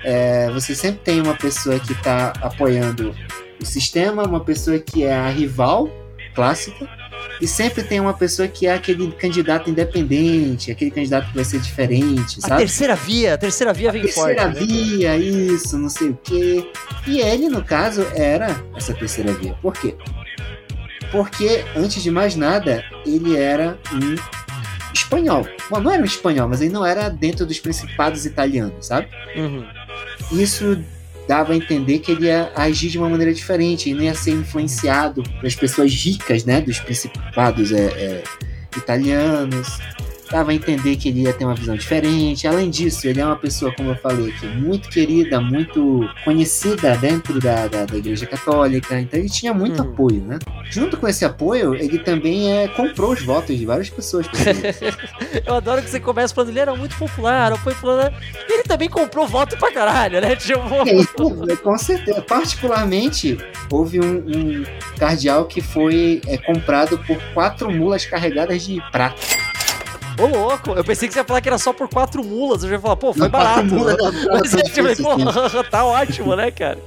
[0.05, 3.15] É, você sempre tem uma pessoa que está apoiando
[3.61, 5.89] o sistema, uma pessoa que é a rival
[6.35, 6.89] clássica,
[7.41, 11.61] e sempre tem uma pessoa que é aquele candidato independente, aquele candidato que vai ser
[11.61, 12.55] diferente, sabe?
[12.55, 14.59] A terceira via, a terceira via a vem terceira forte.
[14.59, 14.87] Terceira né?
[14.87, 16.71] via, isso, não sei o quê.
[17.07, 19.55] E ele, no caso, era essa terceira via.
[19.61, 19.95] Por quê?
[21.13, 24.17] Porque, antes de mais nada, ele era um
[24.93, 25.47] espanhol.
[25.71, 29.09] Bom, não era um espanhol, mas ele não era dentro dos principados italianos, sabe?
[29.37, 29.65] Uhum.
[30.33, 30.83] Isso
[31.29, 34.33] dava a entender que ele ia agir de uma maneira diferente, ele não ia ser
[34.33, 38.25] influenciado pelas pessoas ricas, né, dos principados é, é,
[38.77, 39.79] italianos
[40.33, 42.49] dava a entender que ele ia ter uma visão diferente.
[42.49, 47.39] Além disso, ele é uma pessoa, como eu falei aqui, muito querida, muito conhecida dentro
[47.39, 49.91] da, da, da Igreja Católica, então ele tinha muito hum.
[49.91, 50.39] apoio, né?
[50.71, 54.27] Junto com esse apoio, ele também é, comprou os votos de várias pessoas.
[55.47, 58.15] eu adoro que você começa falando, ele era muito popular, foi falando,
[58.49, 60.35] ele também comprou voto pra caralho, né?
[60.35, 60.63] Tipo...
[61.53, 62.23] É, com certeza.
[62.23, 63.37] Particularmente,
[63.71, 64.65] houve um, um
[64.99, 69.52] cardeal que foi é, comprado por quatro mulas carregadas de prata.
[70.19, 72.63] Ô, louco, eu pensei que você ia falar que era só por quatro mulas.
[72.63, 73.65] Eu já ia falar, pô, foi não, barato.
[73.65, 76.79] Mulas, não, não, Mas é, tipo, pô, tá ótimo, né, cara?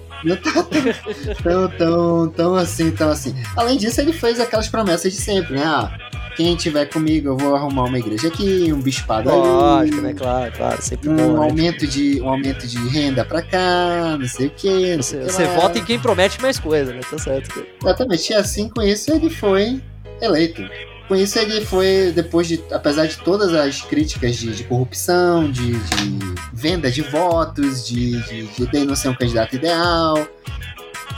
[1.44, 3.36] Tá tão, tão, assim, tão assim.
[3.56, 5.64] Além disso, ele fez aquelas promessas de sempre, né?
[5.64, 5.92] Ah,
[6.36, 10.08] quem tiver comigo, eu vou arrumar uma igreja aqui, um bispado Lógico, ali.
[10.08, 10.14] né?
[10.14, 11.34] Claro, claro, sempre um bom.
[11.34, 11.48] Né?
[11.48, 14.96] Aumento de, um aumento de renda pra cá, não sei o quê.
[14.98, 17.02] Você, você vota em quem promete mais coisa, né?
[17.10, 17.50] Tá certo.
[17.50, 17.68] Cara.
[17.84, 18.32] Exatamente.
[18.32, 19.82] E assim, com isso, ele foi
[20.22, 20.62] eleito.
[21.08, 25.74] Com isso, ele foi, depois de, apesar de todas as críticas de, de corrupção, de,
[25.74, 26.20] de,
[26.52, 30.28] venda de votos, de, de, de ele não ser um candidato ideal,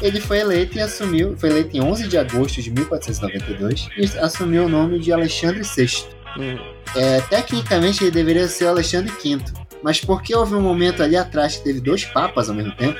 [0.01, 4.65] ele foi eleito e assumiu, foi eleito em 11 de agosto de 1492 e assumiu
[4.65, 6.05] o nome de Alexandre VI.
[6.37, 6.59] Uhum.
[6.95, 9.39] É, tecnicamente ele deveria ser Alexandre V,
[9.83, 12.99] mas porque houve um momento ali atrás que teve dois papas ao mesmo tempo,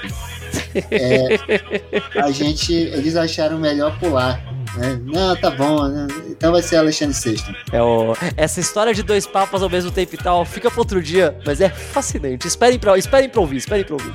[0.92, 1.40] é,
[2.22, 4.42] a gente, eles acharam melhor pular.
[4.76, 5.00] Né?
[5.04, 6.08] Não, tá bom, né?
[6.30, 7.42] então vai ser Alexandre VI.
[7.72, 8.14] É o...
[8.36, 11.62] Essa história de dois papas ao mesmo tempo e tal fica para outro dia, mas
[11.62, 12.48] é fascinante.
[12.48, 14.14] Esperem pra, esperem pra ouvir, esperem pra ouvir.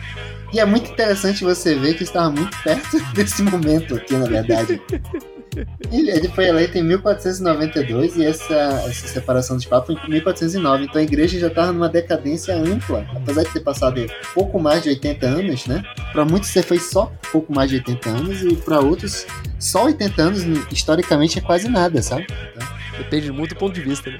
[0.52, 4.80] E é muito interessante você ver que estava muito perto desse momento aqui, na verdade.
[5.90, 10.84] Ele, foi eleito em 1492 e essa, essa separação dos papas em 1409.
[10.84, 14.88] Então a igreja já estava numa decadência ampla, apesar de ter passado pouco mais de
[14.90, 15.82] 80 anos, né?
[16.12, 19.26] Para muitos você foi só pouco mais de 80 anos e para outros
[19.58, 22.26] só 80 anos historicamente é quase nada, sabe?
[22.54, 22.82] Então...
[22.98, 24.18] Depende muito do ponto de vista, né?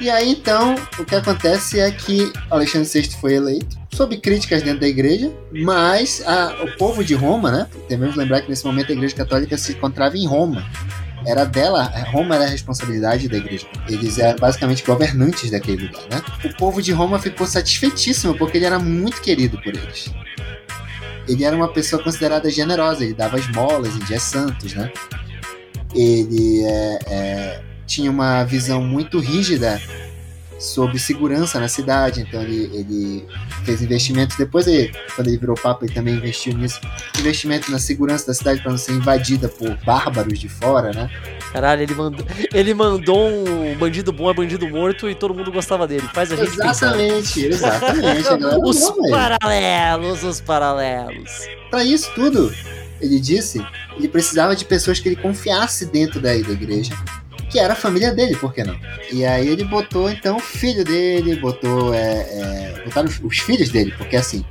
[0.00, 4.80] E aí então o que acontece é que Alexandre VI foi eleito sob críticas dentro
[4.80, 7.68] da igreja, mas a, o povo de Roma, né?
[7.88, 10.66] Devemos lembrar que nesse momento a igreja católica se encontrava em Roma.
[11.26, 13.66] Era dela, Roma era a responsabilidade da igreja.
[13.88, 16.22] Eles eram basicamente governantes daquele lugar, né?
[16.44, 20.12] O povo de Roma ficou satisfeitíssimo porque ele era muito querido por eles.
[21.26, 24.92] Ele era uma pessoa considerada generosa, ele dava esmolas em dias santos, né?
[25.94, 29.80] Ele é, é, tinha uma visão muito rígida
[30.64, 33.26] sobre segurança na cidade, então ele, ele
[33.64, 34.36] fez investimentos.
[34.36, 36.80] Depois, ele, quando ele virou Papa, ele também investiu nisso.
[37.18, 41.10] Investimento na segurança da cidade para não ser invadida por bárbaros de fora, né?
[41.52, 45.86] Caralho, ele mandou, ele mandou um bandido bom é bandido morto e todo mundo gostava
[45.86, 46.08] dele.
[46.12, 47.96] Faz a gente Exatamente, pensar.
[47.96, 48.64] exatamente.
[48.64, 51.30] os não, paralelos, os paralelos.
[51.70, 52.52] Para isso tudo,
[53.00, 53.64] ele disse,
[53.96, 56.94] ele precisava de pessoas que ele confiasse dentro da, da igreja
[57.54, 58.76] que era a família dele, por que não?
[59.12, 61.94] E aí ele botou então o filho dele, botou.
[61.94, 64.44] É, é, botaram os, os filhos dele, porque assim,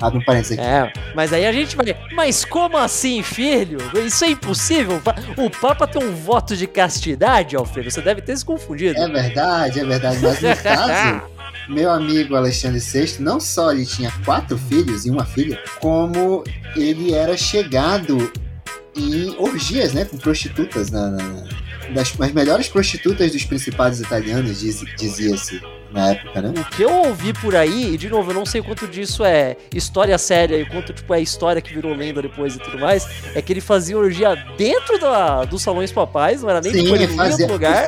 [0.00, 0.68] Abre um parênteses aqui.
[0.68, 1.86] É, mas aí a gente vai.
[2.12, 3.78] Mas como assim, filho?
[4.04, 5.00] Isso é impossível?
[5.36, 7.90] O Papa tem um voto de castidade, Alfredo.
[7.90, 8.96] Você deve ter se confundido.
[8.96, 10.18] É verdade, é verdade.
[10.22, 11.22] Mas no caso,
[11.68, 16.44] meu amigo Alexandre VI, não só ele tinha quatro filhos e uma filha, como
[16.76, 18.32] ele era chegado
[18.96, 20.04] em orgias, né?
[20.04, 21.44] Com prostitutas na, na
[21.94, 26.52] das, melhores prostitutas dos principados italianos, diz, dizia-se na época, né?
[26.56, 29.56] O que eu ouvi por aí, e de novo, eu não sei quanto disso é
[29.74, 33.42] história séria e quanto tipo, é história que virou lenda depois e tudo mais, é
[33.42, 37.08] que ele fazia orgia dentro da, dos salões papais, não era nem Sim, tipo, ele
[37.08, 37.86] fazia, lugar.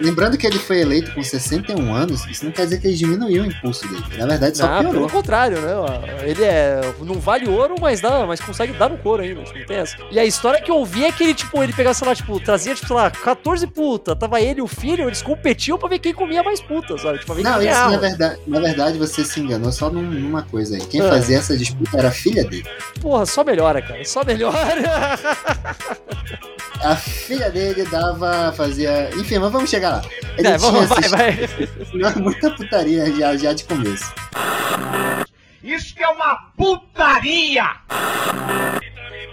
[0.00, 3.42] Lembrando que ele foi eleito com 61 anos, isso não quer dizer que ele diminuiu
[3.42, 4.04] o impulso dele.
[4.16, 4.92] Na verdade, só não, piorou.
[4.92, 5.72] Pelo contrário, né?
[6.22, 6.80] Ele é.
[7.00, 9.40] Não vale ouro, mas dá, mas consegue dar no couro ainda.
[9.40, 9.96] Não tem essa.
[10.10, 12.38] E a história que eu ouvi é que ele, tipo, ele pegava, sei lá, tipo,
[12.38, 14.16] trazia, tipo, sei lá, 14 putas.
[14.16, 17.18] Tava ele e o filho, eles competiam pra ver quem comia mais putas, sabe?
[17.18, 20.86] Tipo, não, isso na verdade, na verdade você se enganou só numa coisa aí.
[20.86, 21.08] Quem ah.
[21.08, 22.68] fazia essa disputa era a filha dele.
[23.00, 24.04] Porra, só melhora, cara.
[24.04, 25.18] Só melhora.
[26.82, 29.10] a filha dele dava, fazia.
[29.16, 30.02] Enfim, mas vamos chegar lá.
[30.36, 32.14] Ele é, vamos, vai, vai.
[32.16, 34.12] Muita putaria já, já de começo.
[35.62, 37.64] Isso que é uma putaria!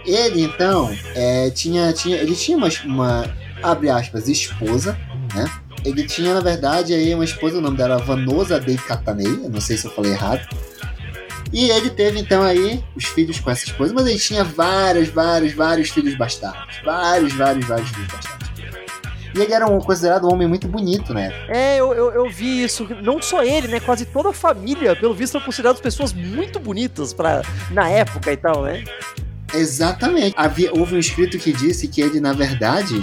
[0.04, 4.98] Ele então é, tinha, tinha, ele tinha uma, uma abre aspas esposa,
[5.34, 5.50] né?
[5.86, 9.60] Ele tinha na verdade aí uma esposa, o nome dela era Vanosa Dei Catanei, não
[9.60, 10.46] sei se eu falei errado.
[11.52, 15.52] E ele teve então aí os filhos com essa esposa, mas ele tinha vários, vários,
[15.52, 16.80] vários filhos bastardos.
[16.84, 18.46] Vários, vários, vários filhos bastardos.
[19.34, 21.32] E ele era um, considerado um homem muito bonito, né?
[21.48, 22.88] É, eu, eu, eu vi isso.
[23.02, 23.78] Não só ele, né?
[23.78, 28.36] Quase toda a família, pelo visto, são consideradas pessoas muito bonitas pra, na época e
[28.36, 28.82] tal, né?
[29.56, 30.34] Exatamente.
[30.36, 32.94] Havia, houve um escrito que disse que ele, na verdade,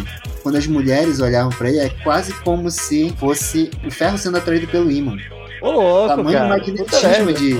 [0.42, 4.68] quando as mulheres olhavam para ele, é quase como se fosse o ferro sendo atraído
[4.68, 5.18] pelo ímã.
[5.62, 6.50] Ô, louco, Tamanho cara.
[6.50, 7.56] magnetismo de,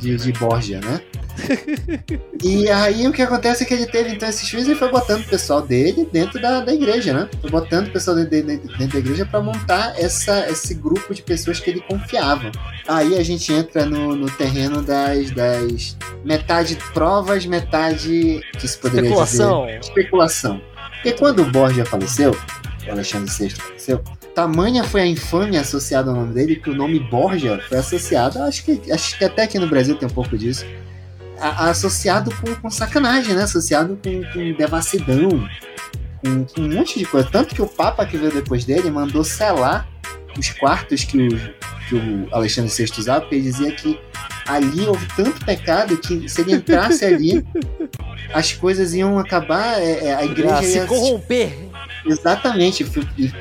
[0.00, 1.00] de, de Borgia, né?
[2.42, 5.22] E aí o que acontece é que ele teve então esses filhos e foi botando
[5.22, 7.28] o pessoal dele dentro da, da igreja, né?
[7.40, 11.22] Foi botando o pessoal dele dentro, dentro da igreja para montar essa, esse grupo de
[11.22, 12.50] pessoas que ele confiava.
[12.88, 19.08] Aí a gente entra no, no terreno das, das metade provas, metade que se poderia
[19.08, 19.66] Especulação.
[19.66, 20.60] dizer especulação.
[20.94, 22.36] Porque quando o Borgia faleceu,
[22.86, 24.02] o Alexandre VI faleceu,
[24.34, 28.64] tamanha foi a infâmia associada ao nome dele que o nome Borgia foi associado, acho
[28.64, 30.66] que, acho que até aqui no Brasil tem um pouco disso,
[31.40, 33.42] a- associado com, com sacanagem, né?
[33.44, 35.48] Associado com, com devassidão,
[36.24, 37.28] com, com um monte de coisa.
[37.30, 39.88] Tanto que o Papa que veio depois dele mandou selar
[40.38, 41.28] os quartos que o,
[41.88, 43.98] que o Alexandre VI usava, porque ele dizia que
[44.46, 47.44] ali houve tanto pecado que se ele entrasse ali,
[48.32, 51.65] as coisas iam acabar, é, é, a igreja se ia corromper.
[52.06, 52.86] Exatamente,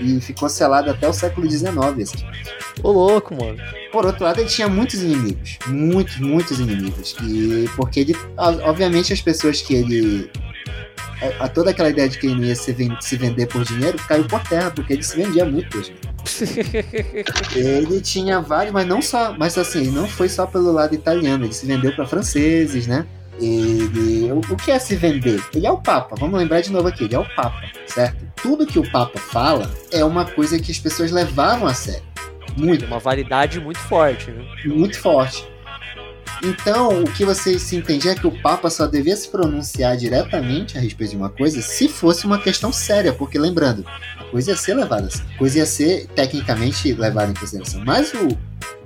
[0.02, 1.78] e, ficou selado até o século XIX.
[1.78, 2.26] Assim.
[2.84, 3.58] Ô, louco, mano.
[3.92, 5.58] Por outro lado, ele tinha muitos inimigos.
[5.68, 7.16] Muitos, muitos inimigos.
[7.24, 8.16] E porque ele.
[8.38, 10.30] Obviamente as pessoas que ele.
[11.40, 13.98] A, a toda aquela ideia de que ele ia se, ven- se vender por dinheiro
[14.08, 16.16] caiu por terra, porque ele se vendia muito por dinheiro.
[17.56, 19.36] Ele tinha vários, mas não só.
[19.38, 23.06] Mas assim, ele não foi só pelo lado italiano, ele se vendeu para franceses, né?
[23.40, 24.32] Ele.
[24.32, 25.44] O, o que é se vender?
[25.54, 28.26] Ele é o Papa, vamos lembrar de novo aqui, ele é o Papa, certo?
[28.42, 32.04] Tudo que o Papa fala é uma coisa que as pessoas levavam a sério.
[32.58, 34.46] Muito Uma validade muito forte, né?
[34.66, 35.46] muito forte.
[36.44, 40.78] Então, o que você se entende é que o Papa só devia se pronunciar diretamente
[40.78, 43.86] a respeito de uma coisa se fosse uma questão séria, porque lembrando,
[44.18, 47.84] a coisa ia ser levada, a coisa ia ser tecnicamente levada em consideração.
[47.86, 48.28] Mas o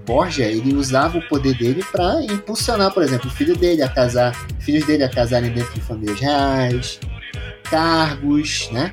[0.10, 4.34] Borgia, ele usava o poder dele para impulsionar, por exemplo, o filho dele a casar,
[4.60, 7.00] filhos dele a casarem dentro de famílias reais,
[7.70, 8.92] cargos, né?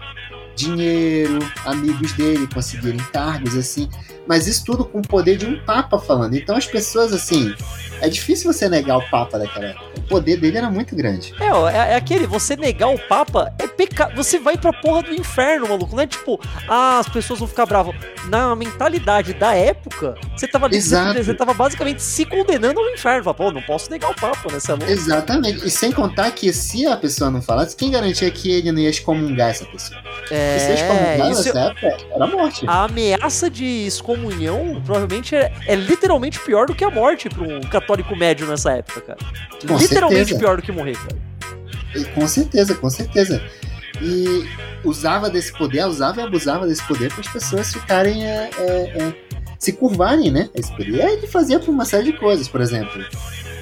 [0.54, 3.88] Dinheiro, amigos dele conseguirem cargos assim,
[4.26, 6.34] mas isso tudo com o poder de um papa falando.
[6.34, 7.54] Então as pessoas assim,
[8.00, 9.86] é difícil você negar o Papa daquela época.
[9.96, 11.34] O poder dele era muito grande.
[11.40, 14.14] É, ó, é, é aquele, você negar o Papa é pecado.
[14.14, 15.96] Você vai pra porra do inferno, maluco.
[15.96, 17.94] Não é tipo, ah, as pessoas vão ficar bravas.
[18.28, 21.22] Na mentalidade da época, você tava, Exato.
[21.22, 23.24] você tava basicamente se condenando ao inferno.
[23.24, 24.60] Fala, Pô, não posso negar o Papa, né?
[24.60, 24.90] Você é.
[24.90, 25.66] Exatamente.
[25.66, 28.90] E sem contar que se a pessoa não falasse, quem garantia que ele não ia
[28.90, 30.00] excomungar essa pessoa?
[30.02, 32.64] Porque se É, excomungar nessa época, era morte.
[32.68, 33.86] a ameaça de
[34.16, 38.72] excomunhão provavelmente é, é literalmente pior do que a morte pra um católico médio nessa
[38.72, 39.18] época, cara.
[39.66, 40.38] Com literalmente certeza.
[40.38, 41.16] pior do que morrer, cara.
[41.94, 43.42] E Com certeza, com certeza.
[44.00, 44.46] E
[44.84, 48.24] usava desse poder, usava e abusava desse poder para as pessoas ficarem.
[48.24, 49.26] é, é, é,
[49.58, 50.50] se curvarem, né?
[50.54, 50.90] Esse poder.
[50.90, 53.02] E aí ele fazia por uma série de coisas, por exemplo.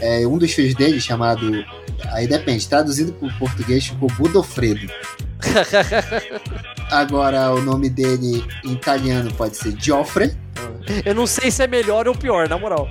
[0.00, 1.64] é, um dos filhos dele, chamado.
[2.12, 4.90] Aí depende, traduzido para o português ficou Budofredo.
[6.90, 10.32] Agora o nome dele em italiano pode ser Geoffrey
[11.04, 12.88] Eu não sei se é melhor ou pior, na moral.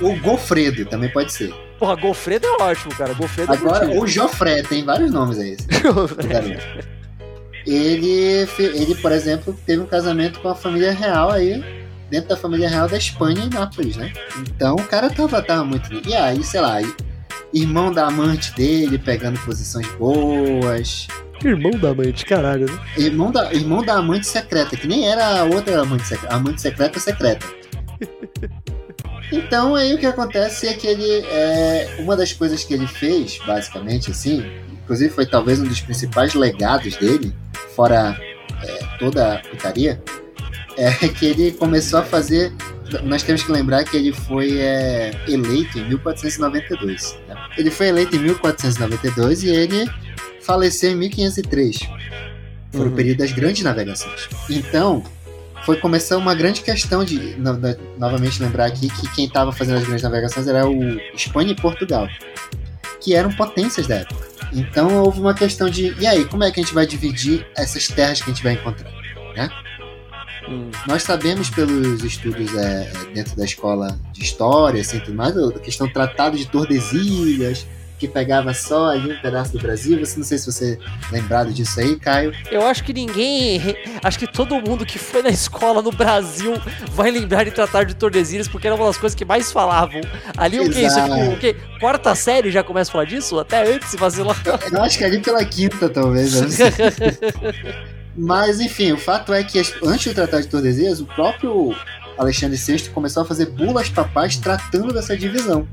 [0.00, 1.52] ou Gofredo, também pode ser.
[1.78, 3.12] Porra, Gofredo é ótimo, cara.
[3.14, 5.56] Gofredo é Agora, ou Joffre, tem vários nomes aí.
[7.66, 11.62] ele, ele, por exemplo, teve um casamento com a família real aí,
[12.10, 14.12] dentro da família real da Espanha e Nápoles, né?
[14.38, 15.90] Então o cara tava, tava muito.
[16.08, 16.78] E aí, sei lá,
[17.52, 21.08] irmão da amante dele pegando posições boas.
[21.44, 22.78] Irmão da amante, caralho, né?
[22.96, 26.98] Irmão da, irmão da amante secreta, que nem era a outra amante secreta, amante secreta
[26.98, 27.46] secreta.
[29.32, 31.26] Então aí o que acontece é que ele.
[31.26, 36.34] É, uma das coisas que ele fez, basicamente, assim, inclusive foi talvez um dos principais
[36.34, 37.34] legados dele,
[37.74, 38.18] fora
[38.62, 40.02] é, toda a putaria,
[40.76, 42.52] é que ele começou a fazer.
[43.02, 47.18] Nós temos que lembrar que ele foi é, eleito em 1492.
[47.26, 47.34] né?
[47.56, 49.90] Ele foi eleito em 1492 e ele
[50.44, 51.78] faleceu em 1503.
[52.72, 52.94] Foi o Uhum.
[52.94, 54.28] período das grandes navegações.
[54.50, 55.02] Então,
[55.64, 59.78] foi começar uma grande questão de, no- no- novamente lembrar aqui, que quem estava fazendo
[59.78, 62.08] as grandes navegações era o Espanha e Portugal,
[63.00, 64.24] que eram potências da época.
[64.52, 67.88] Então houve uma questão de, e aí, como é que a gente vai dividir essas
[67.88, 68.92] terras que a gente vai encontrar?
[70.48, 70.70] Hum.
[70.86, 75.86] Nós sabemos pelos estudos é, dentro da escola de história, assim, tudo mais, a questão
[75.86, 77.66] do tratado de Tordesilhas,
[78.06, 79.98] que pegava só ali um pedaço do Brasil.
[79.98, 80.78] Você não sei se você
[81.10, 82.32] é lembrado disso aí, Caio.
[82.50, 83.60] Eu acho que ninguém.
[84.02, 86.54] Acho que todo mundo que foi na escola no Brasil
[86.90, 90.00] vai lembrar de tratar de Tordesilhas, porque era uma das coisas que mais falavam.
[90.36, 90.80] Ali o que?
[90.80, 91.30] Isso aqui, Exato.
[91.30, 91.56] o quê?
[91.80, 93.38] Quarta série já começa a falar disso?
[93.38, 94.36] Até antes de vacilar.
[94.70, 96.34] Eu acho que ali pela quinta, talvez.
[96.34, 96.48] eu.
[98.16, 101.74] Mas, enfim, o fato é que antes do Tratado de Tordesilhas, o próprio
[102.16, 105.66] Alexandre VI começou a fazer bulas papais tratando dessa divisão.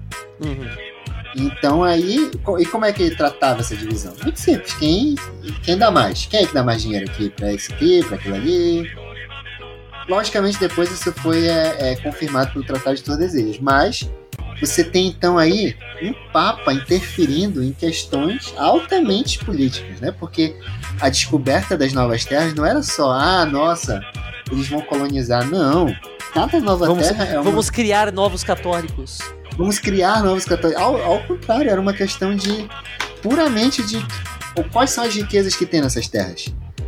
[0.44, 0.91] Uhum.
[1.36, 4.14] Então aí, e como é que ele tratava essa divisão?
[4.22, 4.74] Muito simples.
[4.74, 5.16] Quem,
[5.64, 6.26] quem dá mais?
[6.26, 8.92] Quem é que dá mais dinheiro aqui pra isso aqui, pra aquilo ali?
[10.10, 14.10] Logicamente depois isso foi é, é, confirmado pelo Tratado de Tordesilhas, mas
[14.60, 20.12] você tem então aí um papa interferindo em questões altamente políticas, né?
[20.12, 20.56] Porque
[21.00, 24.02] a descoberta das novas terras não era só, ah, nossa,
[24.52, 25.96] eles vão colonizar, não.
[26.34, 29.20] Cada nova Vamos, terra é uma vamos criar novos católicos.
[29.58, 30.82] Vamos criar novos católicos.
[30.82, 32.68] Ao, ao contrário, era uma questão de
[33.22, 34.06] puramente de
[34.72, 36.46] quais são as riquezas que tem nessas terras.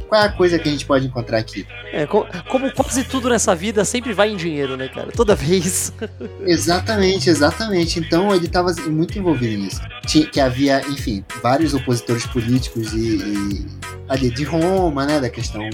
[0.07, 1.65] Qual é a coisa que a gente pode encontrar aqui?
[1.91, 5.11] É, co- como quase tudo nessa vida sempre vai em dinheiro, né, cara?
[5.11, 5.91] Toda vez.
[6.45, 7.99] Exatamente, exatamente.
[7.99, 9.81] Então ele estava muito envolvido nisso.
[10.05, 13.65] Tinha, que havia, enfim, vários opositores políticos e, e
[14.07, 15.67] ali de Roma, né, da questão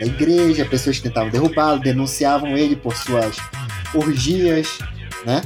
[0.00, 3.36] da igreja, pessoas que tentavam derrubá-lo, denunciavam ele por suas
[3.94, 4.78] orgias,
[5.26, 5.42] né?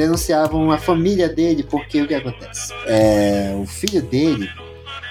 [0.00, 2.72] Denunciavam a família dele, porque o que acontece?
[2.86, 4.48] É, o filho dele,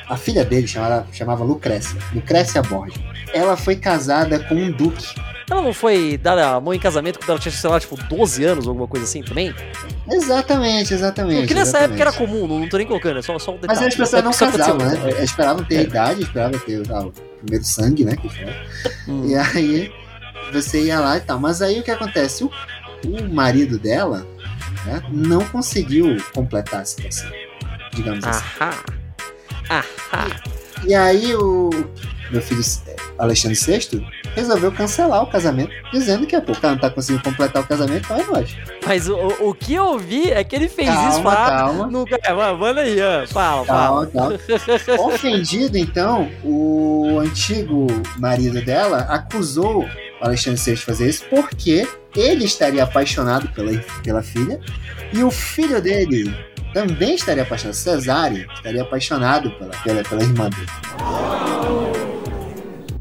[0.10, 3.00] a filha dele chamava, chamava Lucrécia, Lucrécia Borgia.
[3.32, 5.14] Ela foi casada com um duque
[5.48, 8.44] Ela não foi dar a mão em casamento quando ela tinha, sei lá, tipo, 12
[8.44, 9.54] anos ou alguma coisa assim também?
[10.12, 11.42] Exatamente, exatamente.
[11.42, 12.02] Porque nessa exatamente.
[12.02, 13.80] época era comum, não, não tô nem colocando, é só, só um detalhe.
[13.80, 15.00] Mas as pessoas não época isso casavam, né?
[15.12, 15.82] Elas esperavam ter É.
[15.84, 18.16] idade, esperavam ter o primeiro sangue, né?
[18.16, 18.28] Que.
[19.08, 19.28] Hum.
[19.28, 19.92] E aí
[20.52, 21.40] você ia lá e tal.
[21.40, 22.44] Mas aí o que acontece?
[22.44, 22.52] O,
[23.06, 24.26] o marido dela
[24.86, 27.30] né, não conseguiu completar a situação.
[27.94, 28.46] Digamos assim.
[28.60, 28.74] Ahá.
[29.70, 30.28] Ahá.
[30.86, 31.70] E aí o
[32.32, 36.82] meu filho eh, Alexandre VI resolveu cancelar o casamento, dizendo que pô, o cara não
[36.82, 38.56] tá conseguindo completar o casamento, é nós.
[38.86, 41.36] Mas o, o que eu vi é que ele fez Calma, isso pra.
[41.36, 41.88] calma.
[41.88, 42.06] No...
[42.24, 44.08] É, manda aí, fala, fala.
[44.08, 44.40] Calma, calma.
[45.14, 47.88] Ofendido, então, o antigo
[48.18, 53.72] marido dela acusou o Alexandre VI de fazer isso porque ele estaria apaixonado pela,
[54.04, 54.60] pela filha
[55.14, 56.34] e o filho dele
[56.74, 60.68] também estaria apaixonado, Cesário, estaria apaixonado pela, pela, pela irmã dele.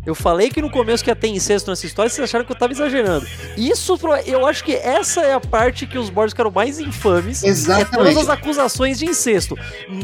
[0.09, 2.57] Eu falei que no começo que ia ter incesto nessa história, vocês acharam que eu
[2.57, 3.27] tava exagerando.
[3.59, 3.95] Isso,
[4.25, 7.45] eu acho que essa é a parte que os Borges ficaram mais infames.
[7.45, 8.19] É todas Exatamente.
[8.19, 9.55] as acusações de incesto.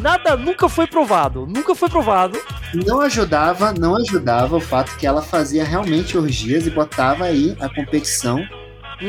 [0.02, 1.46] Nada nunca foi provado.
[1.46, 2.38] Nunca foi provado.
[2.74, 7.70] Não ajudava, não ajudava o fato que ela fazia realmente orgias e botava aí a
[7.70, 8.46] competição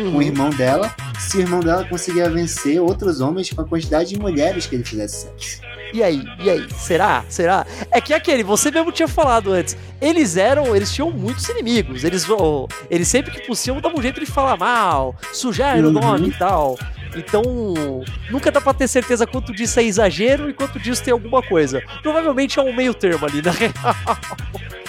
[0.03, 0.21] com o Uhum.
[0.21, 4.65] irmão dela, se o irmão dela conseguia vencer outros homens com a quantidade de mulheres
[4.67, 5.61] que ele fizesse sexo.
[5.93, 6.23] E aí?
[6.39, 6.67] E aí?
[6.77, 7.23] Será?
[7.29, 7.65] Será?
[7.89, 12.03] É que aquele, você mesmo tinha falado antes, eles eram, eles tinham muitos inimigos.
[12.03, 15.91] Eles, oh, eles sempre que possível davam um jeito de falar mal, sujar o Uhum.
[15.93, 16.77] nome e tal.
[17.15, 17.43] Então,
[18.29, 21.81] nunca dá pra ter certeza quanto disso é exagero e quanto disso tem alguma coisa.
[22.03, 23.73] Provavelmente é um meio termo ali, na real.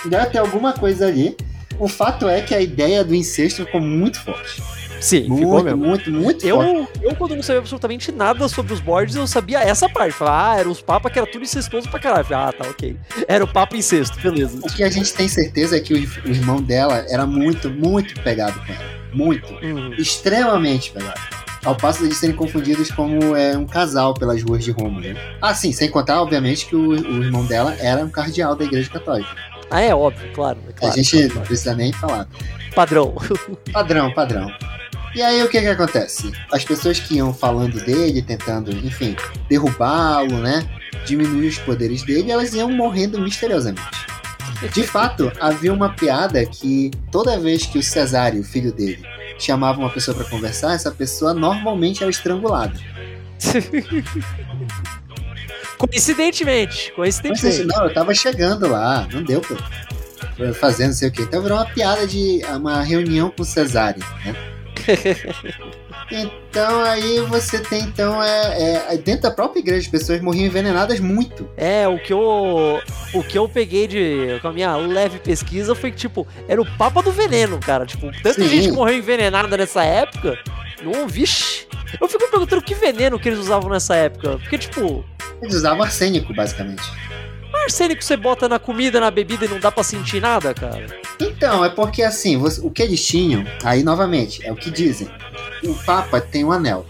[0.07, 1.37] Deve ter alguma coisa ali.
[1.79, 4.61] O fato é que a ideia do incesto ficou muito forte.
[5.01, 5.87] Sim, ficou Muito, mesmo.
[5.87, 6.49] muito, muito forte.
[6.49, 10.13] Eu, eu, quando não sabia absolutamente nada sobre os Borges, eu sabia essa parte.
[10.13, 12.27] Falava, ah, eram os papas que era tudo incestuoso pra caralho.
[12.31, 12.97] Ah, tá, ok.
[13.29, 14.59] Era o papa incesto, beleza.
[14.63, 18.21] O que a gente tem certeza é que o, o irmão dela era muito, muito
[18.23, 18.97] pegado com ela.
[19.13, 19.53] Muito.
[19.55, 19.95] Uhum.
[19.95, 21.21] Extremamente pegado.
[21.65, 25.01] Ao passo de serem confundidos como é, um casal pelas ruas de Roma.
[25.01, 25.17] Né?
[25.43, 28.89] Ah, sim, sem contar, obviamente, que o, o irmão dela era um cardeal da Igreja
[28.89, 29.31] Católica.
[29.69, 30.59] Ah, é óbvio, claro.
[30.69, 31.47] é claro, a gente claro, não claro.
[31.49, 32.29] precisa nem falar.
[32.75, 33.15] Padrão.
[33.73, 34.49] Padrão, padrão.
[35.15, 36.33] E aí o que que acontece?
[36.53, 39.17] As pessoas que iam falando dele, tentando, enfim,
[39.49, 40.67] derrubá-lo, né?
[41.07, 43.81] Diminuir os poderes dele, elas iam morrendo misteriosamente.
[44.73, 49.03] De fato, havia uma piada que toda vez que o Cesário, o filho dele,
[49.39, 52.79] chamava uma pessoa para conversar, essa pessoa normalmente era estrangulada.
[55.77, 57.65] Coincidentemente, coincidentemente.
[57.65, 59.57] não, eu tava chegando lá, não deu pra
[60.39, 61.23] não sei o que.
[61.23, 64.35] Então virou uma piada de uma reunião com o Cesário, né?
[66.11, 71.01] Então aí você tem então é, é, dentro da própria igreja as pessoas morriam envenenadas
[71.01, 71.49] muito.
[71.57, 72.81] É, o que eu.
[73.13, 74.39] O que eu peguei de.
[74.41, 77.85] Com a minha leve pesquisa foi que, tipo, era o Papa do Veneno, cara.
[77.85, 78.49] Tipo, tanta Sim.
[78.49, 80.39] gente morreu envenenada nessa época.
[80.83, 81.67] Não, vixe.
[82.01, 84.39] Eu fico perguntando que veneno que eles usavam nessa época.
[84.39, 85.05] Porque, tipo,
[85.43, 86.83] Eles usavam arsênico basicamente.
[87.67, 90.87] Arsênico você bota na comida, na bebida e não dá pra sentir nada, cara.
[91.21, 95.09] Então é porque assim o que eles tinham aí novamente é o que dizem.
[95.65, 96.87] O Papa tem um anel,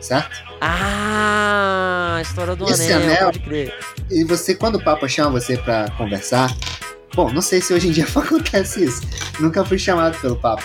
[0.00, 0.42] certo?
[0.60, 3.74] Ah, a história do Esse anel, anel- pode crer.
[4.10, 6.54] E você quando o Papa chama você pra conversar,
[7.14, 9.02] bom, não sei se hoje em dia acontece isso.
[9.38, 10.62] Nunca fui chamado pelo Papa.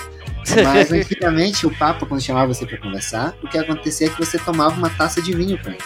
[0.63, 4.37] Mas antigamente o Papa, quando chamava você pra conversar, o que acontecia é que você
[4.37, 5.79] tomava uma taça de vinho com ele,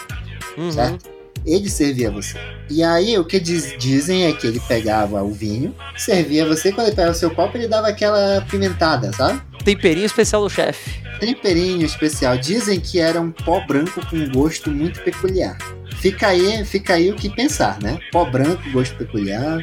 [0.58, 0.72] Uhum.
[0.72, 1.10] certo?
[1.46, 2.38] Ele servia você.
[2.70, 6.88] E aí o que diz- dizem é que ele pegava o vinho, servia você, quando
[6.88, 9.42] ele pegava o seu copo, ele dava aquela pimentada, sabe?
[9.64, 11.02] Temperinho especial do chefe.
[11.20, 12.38] Temperinho especial.
[12.38, 15.58] Dizem que era um pó branco com um gosto muito peculiar.
[15.98, 18.00] Fica aí, fica aí o que pensar, né?
[18.12, 19.60] Pó branco, gosto peculiar.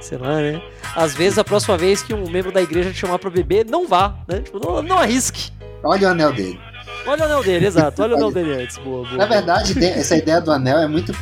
[0.00, 0.60] Sei lá, né?
[0.94, 3.86] Às vezes, a próxima vez que um membro da igreja te chamar pra beber, não
[3.86, 4.40] vá, né?
[4.40, 5.50] Tipo, não, não arrisque.
[5.82, 6.58] Olha o anel dele.
[7.06, 8.02] Olha o anel dele, exato.
[8.02, 8.78] Olha o anel dele antes.
[8.78, 9.16] Boa, boa.
[9.16, 11.12] Na verdade, essa ideia do anel é muito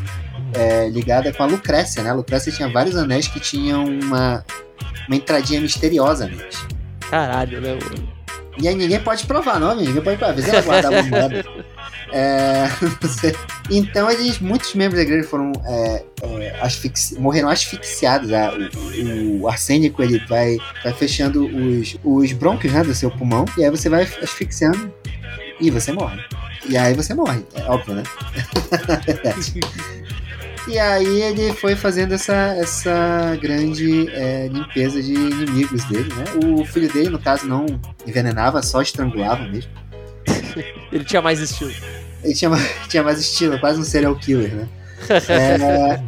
[0.55, 2.11] é, ligada com a Lucrécia, né?
[2.11, 4.45] A Lucrécia tinha vários anéis que tinham uma,
[5.09, 6.67] uma entradinha misteriosa neles.
[7.11, 7.79] Caralho, né?
[8.61, 9.89] E aí ninguém pode provar, não, amigo?
[9.89, 10.31] Ninguém pode provar.
[10.31, 11.45] Às vezes ela guardava moeda.
[12.17, 12.69] É,
[13.69, 18.33] então eles, muitos membros da igreja foram é, é, asfixi- morreram asfixiados.
[18.33, 18.53] ah,
[19.03, 23.65] o, o arsênico ele vai, vai fechando os, os brônquios né, do seu pulmão e
[23.65, 24.93] aí você vai asfixiando
[25.61, 26.21] e você morre.
[26.69, 28.03] E aí você morre, é óbvio, né?
[30.67, 36.25] E aí ele foi fazendo essa, essa grande é, limpeza de inimigos dele, né?
[36.43, 37.67] O filho dele, no caso, não
[38.07, 39.71] envenenava, só estrangulava mesmo.
[40.91, 41.71] Ele tinha mais estilo.
[42.23, 44.69] Ele tinha, mais- tinha mais estilo, quase um serial killer, né?
[45.29, 46.01] É,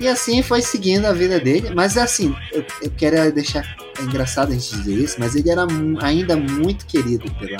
[0.00, 1.70] e assim foi seguindo a vida dele.
[1.72, 3.64] Mas assim, eu, eu quero deixar.
[3.96, 5.64] É engraçado a gente dizer isso, mas ele era
[6.00, 7.58] ainda muito querido pela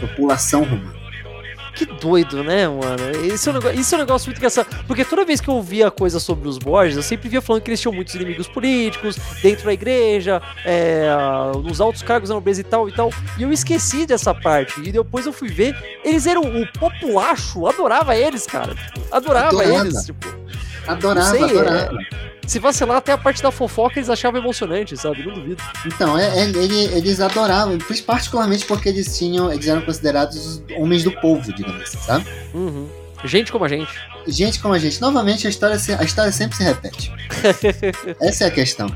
[0.00, 1.04] população romana.
[1.74, 3.26] Que doido, né, mano?
[3.26, 4.84] Isso é, um negócio, isso é um negócio muito engraçado.
[4.86, 7.70] Porque toda vez que eu ouvia coisa sobre os Borges, eu sempre via falando que
[7.70, 11.08] eles tinham muitos inimigos políticos, dentro da igreja, é,
[11.64, 13.10] nos altos cargos da nobreza e tal e tal.
[13.36, 14.80] E eu esqueci dessa parte.
[14.82, 18.76] E depois eu fui ver, eles eram o populacho, adorava eles, cara.
[19.10, 19.86] Adorava, Adorava.
[19.88, 20.04] eles.
[20.04, 20.43] Tipo,
[20.86, 21.98] Adorava, sei, adorava.
[22.46, 25.24] se vacilar até a parte da fofoca, eles achavam emocionante, sabe?
[25.26, 25.62] Não duvido.
[25.86, 29.52] Então, é, é- ele- eles adoravam, particularmente porque eles tinham.
[29.52, 32.26] Eles eram considerados os homens do povo, digamos assim, sabe?
[32.52, 32.88] Uhum.
[33.24, 33.90] Gente como a gente.
[34.26, 35.00] Gente como a gente.
[35.00, 37.10] Novamente, a história, se- a história sempre se repete.
[38.20, 38.86] Essa é a questão.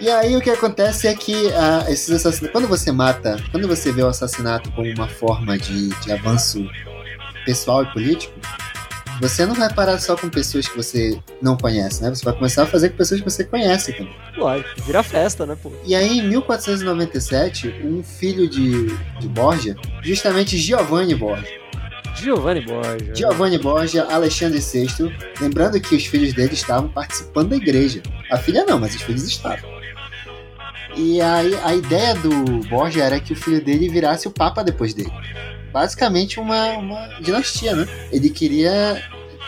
[0.00, 2.50] E aí o que acontece é que ah, esses assassinatos.
[2.52, 3.36] Quando você mata.
[3.50, 6.68] Quando você vê o assassinato como uma forma de, de avanço
[7.46, 8.34] pessoal e político,
[9.22, 12.10] você não vai parar só com pessoas que você não conhece, né?
[12.10, 14.12] Você vai começar a fazer com pessoas que você conhece também.
[14.36, 15.70] Lógico, vira festa, né, pô?
[15.86, 18.86] E aí, em 1497, um filho de,
[19.20, 21.62] de Borgia, justamente Giovanni Borgia,
[22.16, 23.16] Giovanni Borges.
[23.16, 28.02] Giovanni Borgia, Alexandre VI, lembrando que os filhos dele estavam participando da igreja.
[28.28, 29.70] A filha não, mas os filhos estavam.
[30.96, 34.92] E aí a ideia do Borgia era que o filho dele virasse o papa depois
[34.92, 35.12] dele.
[35.72, 37.86] Basicamente uma, uma dinastia, né?
[38.12, 39.02] Ele queria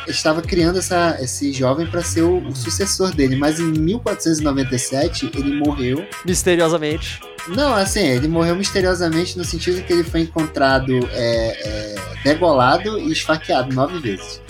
[0.09, 5.57] estava criando essa, esse jovem para ser o, o sucessor dele, mas em 1497 ele
[5.57, 7.21] morreu Misteriosamente.
[7.49, 13.13] não, assim, ele morreu misteriosamente no sentido que ele foi encontrado é, é, degolado e
[13.13, 14.41] esfaqueado nove vezes.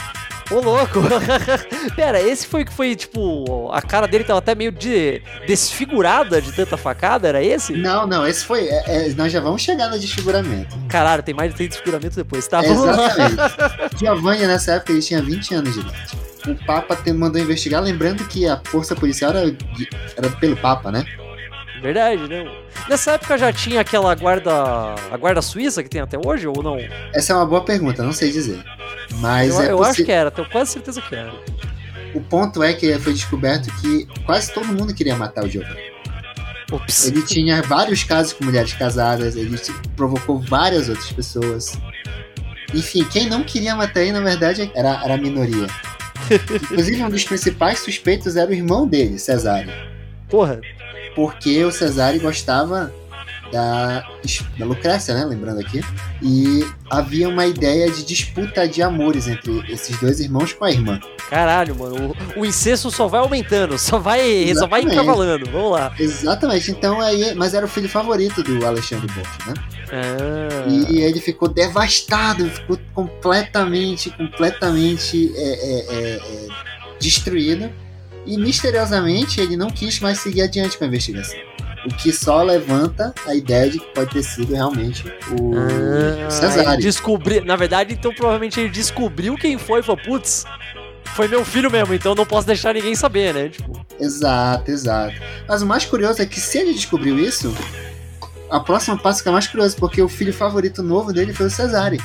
[0.51, 1.01] Ô, louco!
[1.97, 6.53] Pera, esse foi que foi, tipo, a cara dele tava até meio de desfigurada de
[6.53, 7.72] tanta facada, era esse?
[7.72, 8.68] Não, não, esse foi.
[8.68, 10.76] é, é, nós já vamos chegar no desfiguramento.
[10.88, 12.61] Caralho, tem mais de 30 desfiguramentos depois, tá?
[12.61, 12.84] Vamos.
[12.84, 13.36] Exatamente.
[13.99, 16.18] Giovanni, nessa época, ele tinha 20 anos de idade.
[16.47, 19.57] O Papa te- mandou investigar, lembrando que a força policial era,
[20.16, 21.05] era pelo Papa, né?
[21.82, 22.44] Verdade, né?
[22.88, 24.50] Nessa época já tinha aquela guarda.
[25.10, 26.76] a guarda suíça que tem até hoje, ou não?
[27.12, 28.62] Essa é uma boa pergunta, não sei dizer.
[29.16, 31.32] Mas eu é eu possi- acho que era, tenho quase certeza que era.
[32.14, 35.92] o ponto é que foi descoberto que quase todo mundo queria matar o Giovanni.
[36.72, 37.06] Ops.
[37.08, 39.56] Ele tinha vários casos com mulheres casadas, ele
[39.96, 41.78] provocou várias outras pessoas.
[42.72, 45.66] Enfim, quem não queria matar ele, na verdade, era, era a minoria.
[46.50, 49.70] Inclusive, um dos principais suspeitos era o irmão dele, Cesário.
[50.28, 50.60] Porra,
[51.14, 52.92] Porque o Cesário gostava
[53.52, 54.04] da,
[54.58, 55.24] da Lucrécia, né?
[55.24, 55.80] Lembrando aqui.
[56.22, 61.00] E havia uma ideia de disputa de amores entre esses dois irmãos com a irmã.
[61.30, 62.16] caralho, mano.
[62.36, 64.20] O, o incesto só vai aumentando, só vai,
[64.54, 64.92] só vai Exatamente.
[64.92, 65.50] encavalando.
[65.50, 65.94] Vamos lá.
[65.98, 67.34] Exatamente, então aí.
[67.34, 69.54] Mas era o filho favorito do Alexandre Borges, né?
[69.92, 76.48] Ah, E ele ficou devastado, ficou completamente, completamente é, é, é, é,
[76.98, 77.70] destruído.
[78.26, 81.38] E misteriosamente ele não quis mais seguir adiante com a investigação.
[81.84, 85.04] O que só levanta a ideia de que pode ter sido realmente
[85.38, 86.72] o ah, Cesário.
[86.72, 87.40] ele descobri...
[87.40, 90.46] Na verdade, então provavelmente ele descobriu quem foi e falou, putz,
[91.14, 93.48] foi meu filho mesmo, então não posso deixar ninguém saber, né?
[93.50, 95.14] Tipo, Exato, exato.
[95.46, 97.54] Mas o mais curioso é que se ele descobriu isso,
[98.50, 101.98] a próxima passo fica mais curioso, porque o filho favorito novo dele foi o Cesare.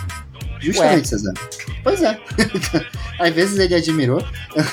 [0.60, 1.40] Justamente, Cesare.
[1.84, 2.20] Pois é.
[3.20, 4.24] Às vezes ele admirou.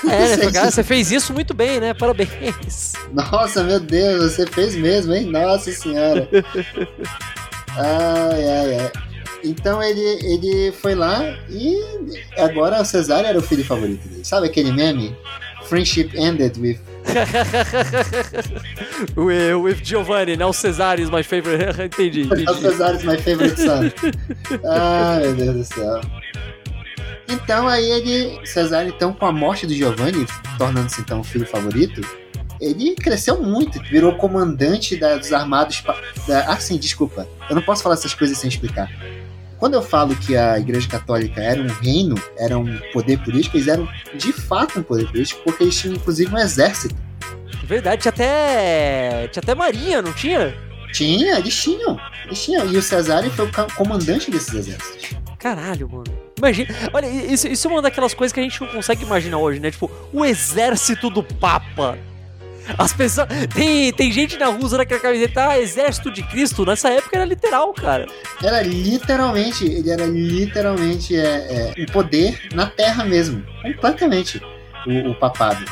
[0.08, 0.50] é, né?
[0.52, 1.94] Cara, você fez isso muito bem, né?
[1.94, 2.92] Parabéns.
[3.12, 5.26] Nossa, meu Deus, você fez mesmo, hein?
[5.26, 6.28] Nossa senhora.
[7.76, 8.92] Ai, ai, ai.
[9.44, 11.78] Então ele, ele foi lá e
[12.36, 14.24] agora o Cesário era o filho favorito dele.
[14.24, 15.16] Sabe aquele meme?
[15.68, 16.78] Friendship ended with
[19.16, 21.60] with, with Giovanni, now Cesare is my favorite.
[21.78, 22.60] entendi, entendi.
[22.60, 23.92] Cesare is my favorite son.
[24.64, 26.00] ah, meu Deus do céu.
[27.28, 30.26] Então aí ele, Cesare, então com a morte do Giovanni,
[30.58, 32.00] tornando-se então o filho favorito,
[32.60, 35.82] ele cresceu muito, virou comandante da, dos armados.
[36.26, 37.26] Da, ah, sim, desculpa.
[37.48, 38.90] Eu não posso falar essas coisas sem explicar.
[39.58, 43.68] Quando eu falo que a Igreja Católica era um reino, era um poder político, eles
[43.68, 46.94] eram de fato um poder político, porque eles tinham inclusive um exército.
[47.64, 49.28] Verdade, tinha até.
[49.28, 50.54] Tinha até marinha, não tinha?
[50.92, 51.98] Tinha, eles tinham.
[52.26, 52.66] Eles tinham.
[52.72, 55.16] E o Cesare foi o comandante desses exércitos.
[55.38, 56.04] Caralho, mano.
[56.38, 56.68] Imagina.
[56.92, 59.70] Olha, isso, isso é uma daquelas coisas que a gente não consegue imaginar hoje, né?
[59.70, 61.98] Tipo, o exército do Papa.
[62.78, 63.28] As pessoas.
[63.54, 66.64] Tem, tem gente na rua usando aquela camiseta, ah, Exército de Cristo.
[66.64, 68.06] Nessa época era literal, cara.
[68.42, 73.44] Era literalmente, ele era literalmente é, é, um poder na terra mesmo.
[73.62, 74.42] Completamente.
[74.86, 75.64] O, o, papado.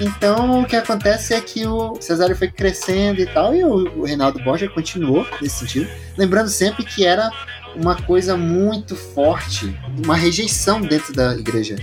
[0.00, 4.04] Então o que acontece é que o Cesário foi crescendo e tal, e o, o
[4.04, 5.90] Reinaldo Borja continuou nesse sentido.
[6.16, 7.30] Lembrando sempre que era
[7.74, 11.76] uma coisa muito forte, uma rejeição dentro da igreja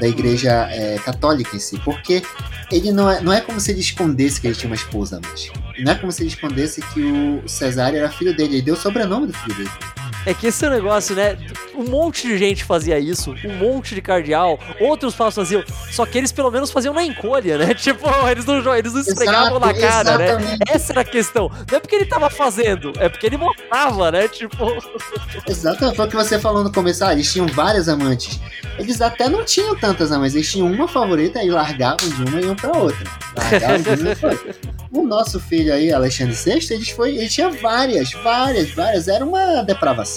[0.00, 2.22] da igreja é, católica em si, porque
[2.70, 5.50] ele não é, não é como se ele escondesse que ele tinha uma esposa mas
[5.78, 8.78] Não é como se ele escondesse que o Cesário era filho dele, ele deu o
[8.78, 9.70] sobrenome do filho dele.
[10.26, 11.38] É que esse é o negócio, né?
[11.74, 16.32] Um monte de gente fazia isso, um monte de cardeal, outros faziam, só que eles
[16.32, 17.74] pelo menos faziam na encolha, né?
[17.78, 20.50] Tipo, eles não, eles não esfregavam Exato, na cara, exatamente.
[20.50, 20.58] né?
[20.68, 21.50] Essa era a questão.
[21.70, 24.28] Não é porque ele tava fazendo, é porque ele mostrava, né?
[24.28, 24.66] Tipo.
[25.48, 28.38] Exato, foi o que você falou no começo, ah, eles tinham várias amantes.
[28.78, 32.44] Eles até não tinham tantas amantes, eles tinham uma favorita e largavam de uma e
[32.44, 33.04] iam pra outra.
[33.36, 34.54] Largavam de uma e pra outra.
[34.90, 39.06] O nosso filho aí, Alexandre VI, ele, foi, ele tinha várias, várias, várias.
[39.06, 40.07] Era uma depravação.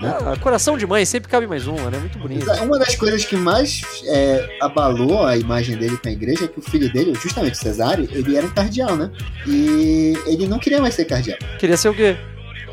[0.00, 0.16] Né?
[0.20, 1.98] Ah, coração de mãe, sempre cabe mais uma, né?
[1.98, 2.50] Muito bonito.
[2.62, 6.58] Uma das coisas que mais é, abalou a imagem dele com a igreja é que
[6.58, 9.10] o filho dele, justamente Cesário, ele era um cardeal, né?
[9.46, 11.38] E ele não queria mais ser cardeal.
[11.58, 12.16] Queria ser o quê?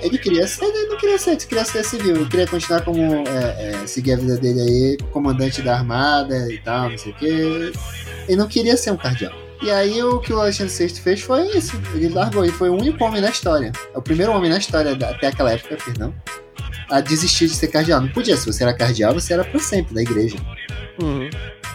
[0.02, 3.00] Ele queria ser, ele não queria ser, ele queria ser civil, ele queria continuar como
[3.02, 7.16] é, é, seguir a vida dele aí, comandante da armada e tal, não sei o
[7.16, 7.72] quê.
[8.28, 9.34] Ele não queria ser um cardeal.
[9.64, 11.82] E aí o que o Alexandre VI fez foi isso.
[11.96, 13.72] Ele largou, ele foi o único homem na história.
[13.94, 16.14] É o primeiro homem na história até aquela época, perdão.
[16.90, 18.02] A desistir de ser cardeal.
[18.02, 20.38] Não podia, se você era cardeal, você era para sempre da igreja.
[21.02, 21.30] Uhum.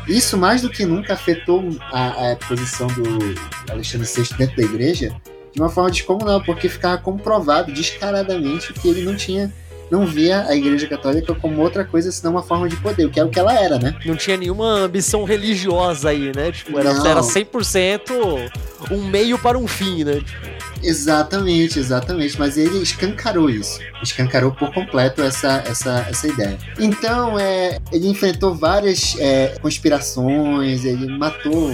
[0.07, 3.35] Isso mais do que nunca afetou a, a posição do
[3.71, 5.15] Alexandre VI dentro da igreja
[5.53, 9.53] de uma forma descomunal, porque ficava comprovado descaradamente que ele não tinha
[9.91, 13.21] não via a Igreja Católica como outra coisa senão uma forma de poder, o que
[13.21, 13.97] é o que ela era, né?
[14.05, 16.53] Não tinha nenhuma ambição religiosa aí, né?
[16.53, 18.51] Tipo, era, era 100%
[18.91, 20.17] um meio para um fim, né?
[20.17, 20.59] Tipo...
[20.83, 22.39] Exatamente, exatamente.
[22.39, 23.81] Mas ele escancarou isso.
[24.03, 26.59] Escancarou por completo essa, essa, essa ideia.
[26.79, 31.73] Então, é, ele enfrentou várias é, conspirações, ele matou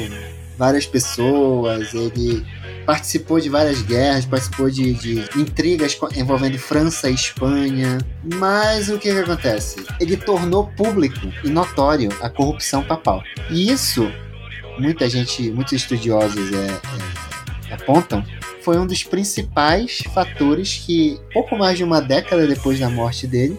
[0.56, 2.44] várias pessoas, ele
[2.84, 7.98] participou de várias guerras, participou de, de intrigas envolvendo França e Espanha.
[8.36, 9.84] Mas o que, que acontece?
[10.00, 13.22] Ele tornou público e notório a corrupção papal.
[13.50, 14.10] E isso,
[14.78, 16.80] muita gente, muitos estudiosos é,
[17.70, 18.24] é, apontam,
[18.62, 23.58] foi um dos principais fatores que, pouco mais de uma década depois da morte dele,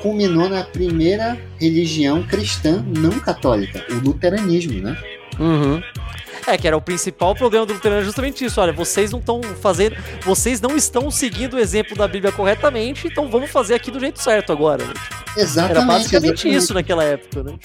[0.00, 4.96] culminou na primeira religião cristã não católica, o luteranismo, né?
[5.38, 5.82] Uhum.
[6.46, 8.60] É, que era o principal problema do luterano, justamente isso.
[8.60, 9.96] Olha, vocês não estão fazendo.
[10.22, 14.22] Vocês não estão seguindo o exemplo da Bíblia corretamente, então vamos fazer aqui do jeito
[14.22, 14.84] certo agora.
[14.84, 14.94] Né?
[15.36, 15.76] Exatamente.
[15.76, 16.56] Era basicamente exatamente.
[16.56, 17.58] isso naquela época, né?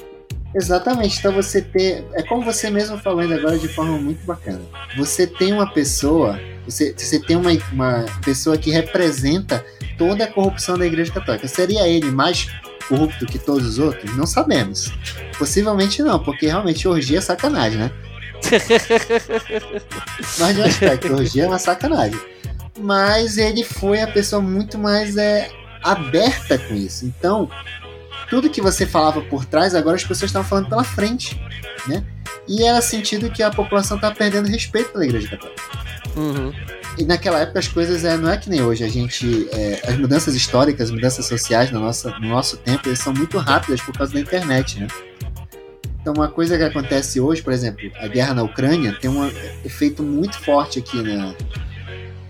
[0.55, 1.19] Exatamente.
[1.19, 2.05] Então você ter.
[2.13, 4.61] É como você mesmo falando agora de forma muito bacana.
[4.97, 6.39] Você tem uma pessoa.
[6.65, 9.63] Você, você tem uma, uma pessoa que representa
[9.97, 11.47] toda a corrupção da Igreja Católica.
[11.47, 12.47] Seria ele mais
[12.87, 14.15] corrupto que todos os outros?
[14.17, 14.91] Não sabemos.
[15.37, 17.91] Possivelmente não, porque realmente orgia é sacanagem, né?
[20.39, 22.19] Mas de um aspecto, orgia é uma sacanagem.
[22.79, 25.49] Mas ele foi a pessoa muito mais é,
[25.83, 27.05] aberta com isso.
[27.05, 27.49] Então,
[28.29, 31.39] tudo que você falava por trás, agora as pessoas estavam falando pela frente,
[31.87, 32.03] né?
[32.47, 35.61] E era sentido que a população estava perdendo respeito pela Igreja Católica.
[36.15, 36.53] Uhum.
[36.97, 38.83] E naquela época as coisas é, não é que nem hoje.
[38.83, 42.99] A gente, é, as mudanças históricas, as mudanças sociais no nosso, no nosso tempo, eles
[42.99, 44.87] são muito rápidas por causa da internet, né?
[46.01, 49.31] Então, uma coisa que acontece hoje, por exemplo, a guerra na Ucrânia tem um
[49.63, 51.35] efeito muito forte aqui na,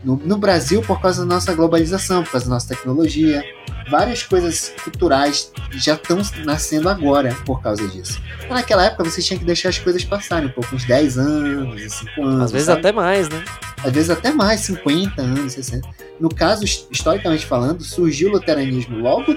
[0.03, 3.43] no, no, Brasil por causa da nossa globalização, por causa da nossa tecnologia.
[3.89, 8.21] Várias coisas culturais já estão nascendo agora por causa disso.
[8.41, 11.93] Mas naquela época você tinha que deixar as coisas passarem um pouco, uns 10 anos,
[11.93, 12.41] 5 anos.
[12.43, 12.79] Às vezes sabe?
[12.79, 13.43] até mais, né?
[13.83, 15.87] às vezes até mais, 50 anos, 60.
[16.19, 19.35] No caso, historicamente falando, surgiu o luteranismo logo,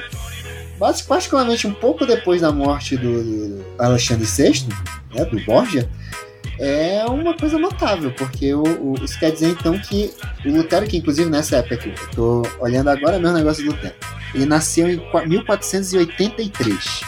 [1.03, 4.67] particularmente um pouco depois da morte do, Alexandre VI,
[5.15, 5.89] né, do Borgia,
[6.59, 10.13] é uma coisa notável, porque o, o, isso quer dizer então que
[10.45, 13.95] o Lutero, que inclusive nessa época aqui, eu tô olhando agora meu negócio do Lutero,
[14.35, 17.01] ele nasceu em 1483.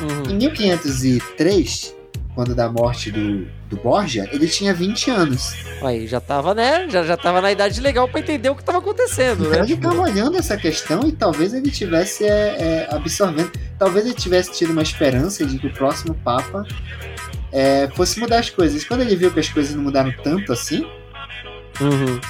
[0.00, 0.30] Uhum.
[0.30, 1.97] Em 1503,
[2.38, 5.56] quando da morte do, do Borgia, ele tinha 20 anos.
[5.82, 6.88] Aí já tava, né?
[6.88, 9.66] Já, já tava na idade legal para entender o que tava acontecendo, então né?
[9.66, 13.50] Ele tava olhando essa questão e talvez ele tivesse é, é, absorvendo.
[13.76, 16.64] Talvez ele tivesse tido uma esperança de que o próximo Papa
[17.50, 18.84] é, fosse mudar as coisas.
[18.84, 20.86] Quando ele viu que as coisas não mudaram tanto assim,
[21.80, 22.20] uhum.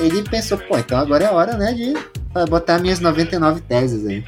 [0.00, 1.94] ele pensou, pô, então agora é hora, né, de
[2.50, 4.24] botar minhas 99 teses aí.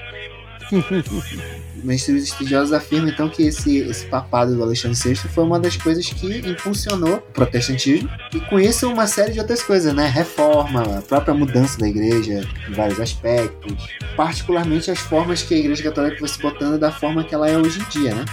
[1.85, 5.77] Mas os estudiosos afirmam então que esse, esse papado do Alexandre VI foi uma das
[5.77, 10.07] coisas que impulsionou o protestantismo e com isso uma série de outras coisas, né?
[10.07, 15.83] Reforma, a própria mudança da igreja em vários aspectos, particularmente as formas que a igreja
[15.83, 18.25] católica foi se botando da forma que ela é hoje em dia, né?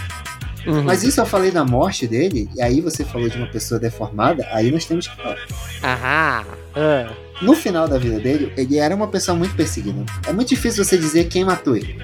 [0.66, 0.84] Uhum.
[0.84, 4.48] Mas isso eu falei da morte dele, e aí você falou de uma pessoa deformada,
[4.52, 5.38] aí nós temos que falar.
[5.84, 6.46] Aham.
[6.76, 7.32] Uh.
[7.42, 10.06] No final da vida dele, ele era uma pessoa muito perseguida.
[10.28, 11.98] É muito difícil você dizer quem matou ele.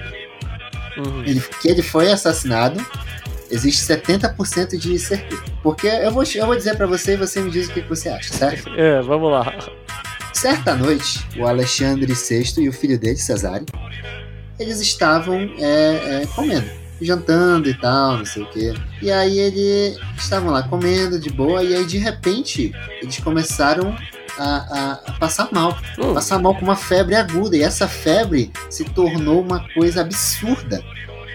[0.98, 1.22] Uhum.
[1.24, 2.84] ele que ele foi assassinado,
[3.50, 5.42] existe 70% de certeza.
[5.62, 8.08] Porque eu vou, eu vou dizer para você e você me diz o que você
[8.08, 8.68] acha, certo?
[8.76, 9.52] É, vamos lá.
[10.32, 13.66] Certa noite, o Alexandre VI e o filho dele, Cesário,
[14.58, 18.74] eles estavam é, é, comendo jantando e tal, não sei o que.
[19.00, 23.96] E aí eles estavam lá comendo de boa, e aí de repente eles começaram
[24.38, 25.76] a, a, passar mal.
[25.98, 26.14] Uh.
[26.14, 27.56] Passar mal com uma febre aguda.
[27.56, 30.82] E essa febre se tornou uma coisa absurda.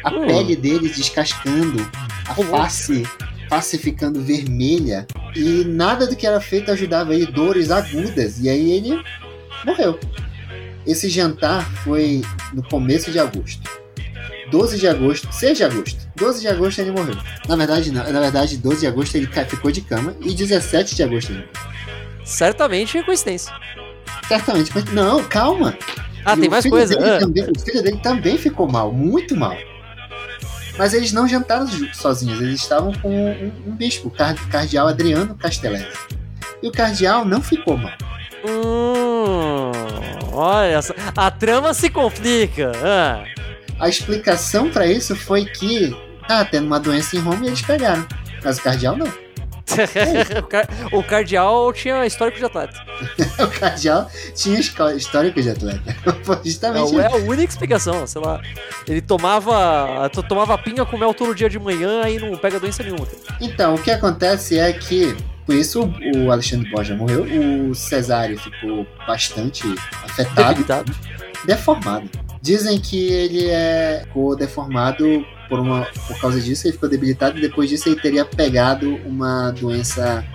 [0.03, 0.25] A uh.
[0.25, 1.85] pele deles descascando,
[2.27, 2.43] a uh.
[2.45, 3.03] face,
[3.49, 5.05] face ficando vermelha.
[5.35, 8.39] E nada do que era feito ajudava ele, dores agudas.
[8.39, 9.03] E aí ele
[9.65, 9.99] morreu.
[10.85, 12.21] Esse jantar foi
[12.53, 13.83] no começo de agosto.
[14.51, 16.07] 12 de agosto, 6 de agosto.
[16.15, 17.17] 12 de agosto ele morreu.
[17.47, 21.01] Na verdade, não, na verdade, 12 de agosto ele ficou de cama e 17 de
[21.01, 21.72] agosto ele morreu.
[22.24, 23.53] Certamente é coincidência.
[24.28, 25.78] Certamente, mas não, calma.
[26.26, 26.97] Ah, e tem mais coisa.
[26.99, 27.19] Ah.
[27.19, 29.55] Também, o filho dele também ficou mal, muito mal.
[30.78, 34.11] Mas eles não jantaram sozinhos, eles estavam com um, um bispo, o
[34.49, 35.88] cardeal Adriano Castellani.
[36.61, 37.93] E o cardeal não ficou mal.
[38.47, 39.71] Hum,
[40.32, 40.80] olha,
[41.15, 42.71] a trama se complica.
[42.84, 43.24] Ah.
[43.80, 45.95] A explicação para isso foi que
[46.28, 48.05] tá tendo uma doença em Roma e eles pegaram.
[48.43, 49.22] Mas o cardeal não.
[50.91, 52.74] O, cardeal tinha histórico de atleta.
[53.41, 55.95] o cardeal tinha histórico de atleta.
[56.43, 56.99] Justamente.
[56.99, 58.41] É, é a única explicação, sei lá.
[58.88, 60.09] Ele tomava.
[60.28, 63.07] tomava pinga com mel todo dia de manhã e não pega doença nenhuma.
[63.39, 65.16] Então, o que acontece é que.
[65.45, 67.24] Por isso o Alexandre Borja morreu,
[67.70, 69.64] o Cesário ficou bastante
[70.05, 70.47] afetado.
[70.47, 70.95] Debilitado.
[71.45, 72.09] Deformado.
[72.41, 77.41] Dizem que ele é, ficou deformado por, uma, por causa disso, ele ficou debilitado e
[77.41, 80.25] depois disso ele teria pegado uma doença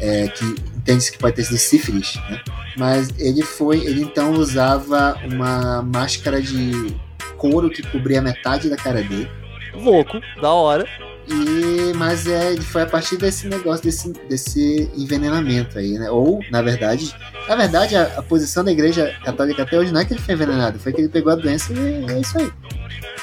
[0.00, 0.44] é, que
[0.76, 2.40] entende-se que pode ter sido sífilis, né?
[2.76, 6.94] Mas ele foi, ele então usava uma máscara de
[7.36, 9.28] couro que cobria metade da cara dele.
[9.74, 10.86] Louco, da hora.
[11.26, 16.08] E, mas é, foi a partir desse negócio, desse, desse envenenamento aí, né?
[16.08, 17.12] Ou, na verdade,
[17.48, 20.34] na verdade, a, a, posição da igreja católica até hoje não é que ele foi
[20.34, 22.52] envenenado, foi que ele pegou a doença e é isso aí.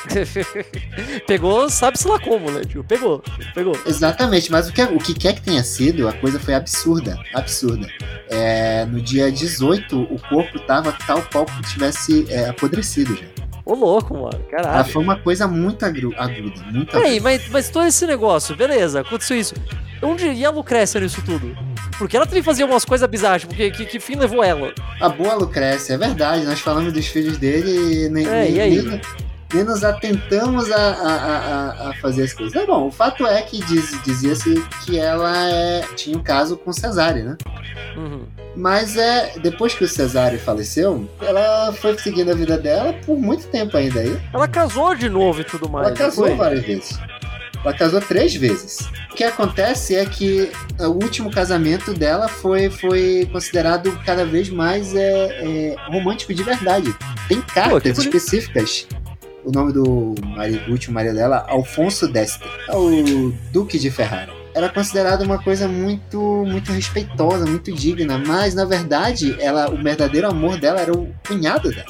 [1.27, 2.83] pegou, sabe-se lá como, né, tio?
[2.83, 3.23] Pegou,
[3.53, 3.77] pegou.
[3.85, 7.87] Exatamente, mas o que, o que quer que tenha sido, a coisa foi absurda, absurda.
[8.29, 13.25] É, no dia 18, o corpo tava tal qual que tivesse é, apodrecido já.
[13.65, 14.43] Ô, louco, mano.
[14.49, 14.79] Caralho.
[14.79, 16.17] Ah, foi uma coisa muito aguda,
[16.71, 19.53] muito Peraí, mas, mas todo esse negócio, beleza, aconteceu isso.
[20.01, 21.55] Onde ia a Lucrécia nisso tudo?
[21.97, 24.73] Porque ela também fazia umas coisas bizarras, porque que, que fim levou ela?
[24.99, 26.45] A boa Lucrécia, é verdade.
[26.45, 28.81] Nós falamos dos filhos dele e nem, é, nem, e aí?
[28.81, 29.01] nem,
[29.61, 32.55] nos atentamos a, a, a, a, fazer as coisas.
[32.55, 36.71] É bom, o fato é que diz, dizia-se que ela é, tinha um caso com
[36.71, 37.37] Cesare, né?
[37.97, 38.25] Uhum.
[38.55, 43.47] Mas é depois que o Cesare faleceu, ela foi seguindo a vida dela por muito
[43.47, 44.17] tempo ainda aí.
[44.33, 45.87] Ela casou de novo e tudo mais.
[45.87, 46.35] Ela casou foi?
[46.35, 46.97] várias vezes.
[47.63, 48.89] Ela casou três vezes.
[49.11, 54.93] O que acontece é que o último casamento dela foi, foi considerado cada vez mais
[54.95, 56.93] é, é romântico de verdade.
[57.27, 58.87] Tem cartas Pô, específicas.
[59.43, 60.15] O nome do,
[60.69, 66.45] último marido dela, Alfonso d'Este, é o Duque de Ferrara era considerada uma coisa muito
[66.45, 71.71] muito respeitosa, muito digna, mas na verdade, ela o verdadeiro amor dela era o cunhado
[71.71, 71.89] dela,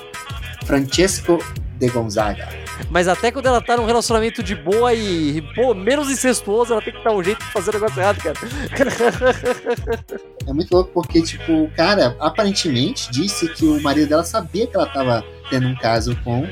[0.66, 1.40] Francesco
[1.78, 2.48] de Gonzaga.
[2.90, 6.94] Mas até quando ela tá num relacionamento de boa e, pô, menos incestuoso, ela tem
[6.94, 8.38] que dar um jeito de fazer o negócio errado, cara.
[10.46, 14.76] É muito louco porque, tipo, o cara aparentemente disse que o marido dela sabia que
[14.76, 16.46] ela tava tendo um caso com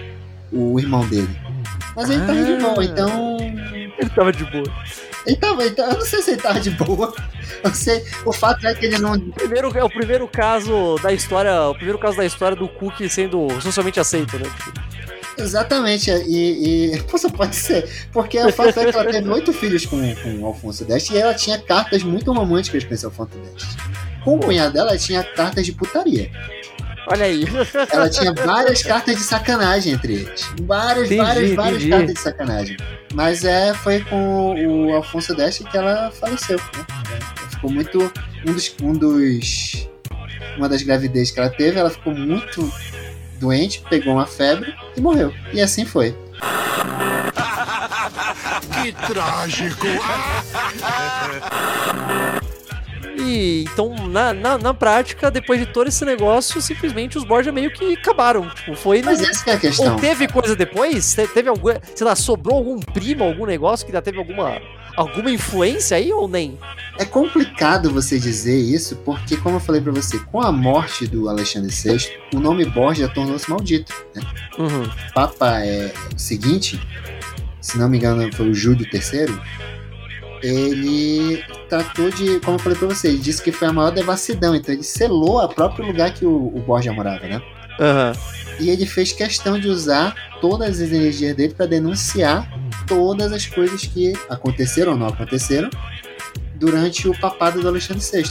[0.52, 1.30] o irmão dele.
[1.95, 2.84] Mas ele tava de boa, Ah.
[2.86, 3.38] então.
[3.99, 4.74] Ele tava de boa.
[5.26, 7.14] Ele tava, então, eu não sei se ele tava de boa.
[7.64, 9.20] Eu sei, o fato é que ele não.
[9.20, 13.47] Primeiro, é o primeiro caso da história, o primeiro caso da história do Cook sendo
[13.62, 14.49] socialmente aceito, né?
[15.38, 17.88] Exatamente, e, e Poxa, pode ser.
[18.12, 21.18] Porque o fato é que ela teve oito filhos com, com o Alfonso Deste e
[21.18, 23.78] ela tinha cartas muito românticas com esse Alfonso Deste.
[24.24, 26.32] Com o cunhado dela, ela tinha cartas de putaria.
[27.08, 27.45] Olha aí.
[27.91, 30.49] Ela tinha várias cartas de sacanagem entre eles.
[30.62, 31.89] Várias, Entendi, várias, várias entendi.
[31.89, 32.78] cartas de sacanagem.
[33.14, 36.58] Mas é, foi com o Alfonso Deste que ela faleceu.
[36.58, 36.64] Né?
[36.88, 38.14] Ela Ficou muito.
[38.47, 39.88] Um dos, um dos.
[40.58, 42.72] Uma das gravidezes que ela teve, ela ficou muito
[43.39, 45.34] doente, pegou uma febre e morreu.
[45.54, 46.16] E assim foi.
[48.82, 49.88] Que trágico!
[53.22, 57.72] E então, na, na, na prática, depois de todo esse negócio, simplesmente os Borgia meio
[57.72, 58.49] que acabaram.
[58.49, 59.01] Tipo, foi.
[59.01, 59.93] Mas essa que é a questão.
[59.93, 61.13] Ou teve coisa depois?
[61.13, 61.69] Te- Teve algum.
[61.95, 64.59] Sei lá, sobrou algum primo, algum negócio que já teve alguma.
[64.97, 66.59] Alguma influência aí ou nem?
[66.99, 71.30] É complicado você dizer isso, porque, como eu falei pra você, com a morte do
[71.30, 73.93] Alexandre VI, o nome Borgia tornou-se maldito.
[74.13, 74.22] Né?
[74.59, 74.89] Uhum.
[75.15, 76.78] Papa é o seguinte,
[77.61, 79.34] se não me engano, foi o Júlio III.
[80.42, 84.56] Ele tratou de, como eu falei pra você, ele disse que foi a maior devassidão,
[84.56, 87.42] então ele selou o próprio lugar que o, o Borgia morava, né?
[87.80, 88.14] Aham.
[88.60, 92.48] E ele fez questão de usar todas as energias dele para denunciar
[92.88, 95.70] todas as coisas que aconteceram ou não aconteceram
[96.56, 98.24] durante o papado do Alexandre VI.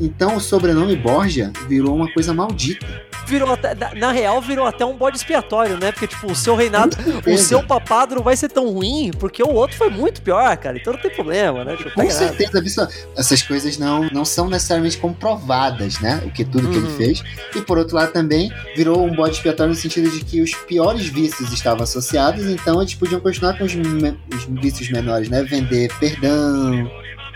[0.00, 2.86] Então o sobrenome Borgia virou uma coisa maldita.
[3.30, 5.92] Virou até, na, real, virou até um bode expiatório, né?
[5.92, 9.52] Porque, tipo, o seu reinado, o seu papado não vai ser tão ruim, porque o
[9.52, 10.76] outro foi muito pior, cara.
[10.76, 11.76] Então não tem problema, né?
[11.76, 12.34] Tipo, Com pega nada.
[12.36, 16.20] certeza, essas coisas não, não são necessariamente comprovadas, né?
[16.26, 16.96] O que tudo que ele Uhum.
[16.96, 17.22] fez.
[17.54, 21.06] E por outro lado também virou um bode expiatório no sentido de que os piores
[21.06, 25.42] vícios estavam associados, então eles podiam continuar com os, os vícios menores, né?
[25.44, 26.90] Vender perdão,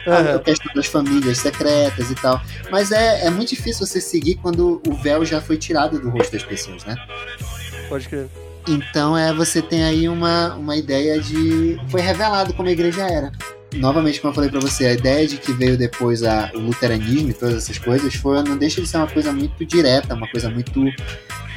[0.07, 0.39] a Aham.
[0.41, 2.41] questão das famílias secretas e tal.
[2.71, 6.33] Mas é, é muito difícil você seguir quando o véu já foi tirado do rosto
[6.33, 6.97] das pessoas, né?
[7.89, 8.29] Pode crer.
[8.67, 11.79] Então é você tem aí uma, uma ideia de.
[11.91, 13.31] Foi revelado como a igreja era.
[13.75, 17.31] Novamente, como eu falei pra você, a ideia de que veio depois a, o luteranismo
[17.31, 20.49] e todas essas coisas foi, não deixa de ser uma coisa muito direta, uma coisa
[20.49, 20.85] muito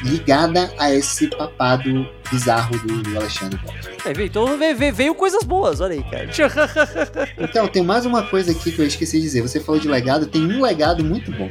[0.03, 3.59] ligada a esse papado bizarro do, do Alexandre.
[4.05, 6.28] Aí veio- então veio, veio- coisas boas, olha aí, cara.
[7.39, 9.41] Então, tem mais uma coisa aqui que eu esqueci de dizer.
[9.41, 11.49] Você falou de legado, tem um legado muito bom.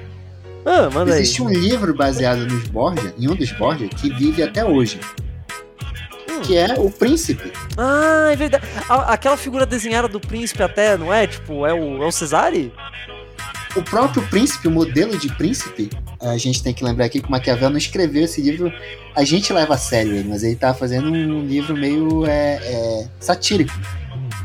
[0.64, 1.22] ah, manda aí.
[1.22, 5.00] Existe um livro baseado nos Borgia, em um dos Borgia, que vive até hoje.
[6.28, 6.40] Hum.
[6.42, 7.52] Que é O Príncipe.
[7.76, 8.64] Ah, é verdade.
[8.88, 11.26] Aquela figura desenhada do príncipe até, não é?
[11.26, 12.72] Tipo, é o, é o Cesare?
[13.74, 17.30] O próprio príncipe, o modelo de príncipe, a gente tem que lembrar aqui que o
[17.30, 18.72] Maquiavel não escreveu esse livro.
[19.14, 23.08] A gente leva a sério ele, mas ele tá fazendo um livro meio é, é,
[23.20, 23.74] satírico.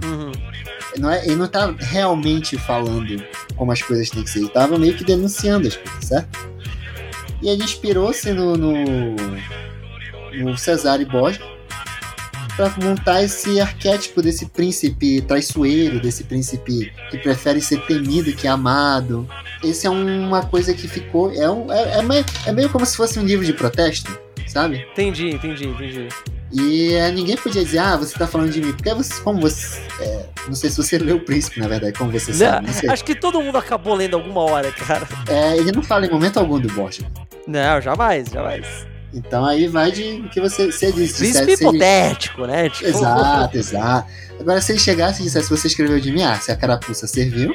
[0.03, 0.31] Uhum.
[0.97, 3.23] Não é, ele não tá realmente falando
[3.55, 6.51] como as coisas têm que ser, ele tava meio que denunciando as coisas, certo?
[7.41, 9.15] E ele inspirou-se no, no,
[10.33, 11.41] no Cesare Borgia
[12.55, 19.27] para montar esse arquétipo desse príncipe traiçoeiro, desse príncipe que prefere ser temido que amado.
[19.63, 21.31] Esse é uma coisa que ficou.
[21.33, 24.85] É, um, é, é, meio, é meio como se fosse um livro de protesto, sabe?
[24.91, 26.07] Entendi, entendi, entendi.
[26.51, 28.73] E é, ninguém podia dizer, ah, você tá falando de mim.
[28.73, 29.79] Porque você, como você.
[30.01, 32.67] é, não sei se você leu o príncipe, na verdade, como você sabe.
[32.83, 32.93] Não.
[32.93, 35.07] Acho que todo mundo acabou lendo alguma hora, cara.
[35.29, 37.05] É, ele não fala em momento algum do Borgia.
[37.47, 38.90] Não, jamais, jamais.
[39.13, 41.17] Então aí vai de que você, você disse.
[41.19, 42.69] Príncipe dissesse se ele- hipotético, né?
[42.69, 44.07] Tipo, Exato, exato.
[44.39, 47.53] Agora, se ele chegasse e dissesse, você escreveu de mim, ah, se a carapuça serviu,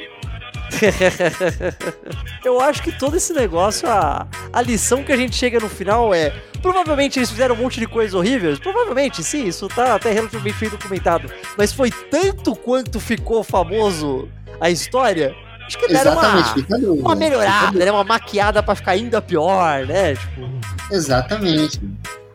[2.43, 6.13] Eu acho que todo esse negócio, a, a lição que a gente chega no final
[6.13, 6.33] é.
[6.61, 8.57] Provavelmente eles fizeram um monte de coisas horríveis.
[8.59, 11.31] Provavelmente, sim, isso tá até relativamente bem documentado.
[11.57, 14.27] Mas foi tanto quanto ficou famoso
[14.59, 15.35] a história.
[15.67, 16.91] Acho que deram exatamente, uma, dúvida.
[16.93, 17.91] uma Fica a melhorada, né?
[17.91, 20.15] Uma maquiada pra ficar ainda pior, né?
[20.15, 20.49] Tipo.
[20.91, 21.81] Exatamente.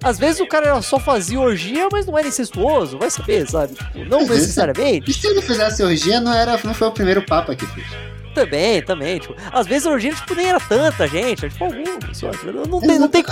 [0.05, 3.74] Às vezes o cara só fazia orgia, mas não era incestuoso, vai saber, sabe?
[3.74, 5.11] Tipo, não Às vezes- necessariamente.
[5.11, 7.87] E se ele fizesse orgia, não, era, não foi o primeiro Papa que fez.
[8.35, 12.16] Também, também, tipo, às vezes a orgia, tipo, nem era tanta gente, era, tipo, algumas
[12.16, 13.24] só, tipo, não, não tem, não tem,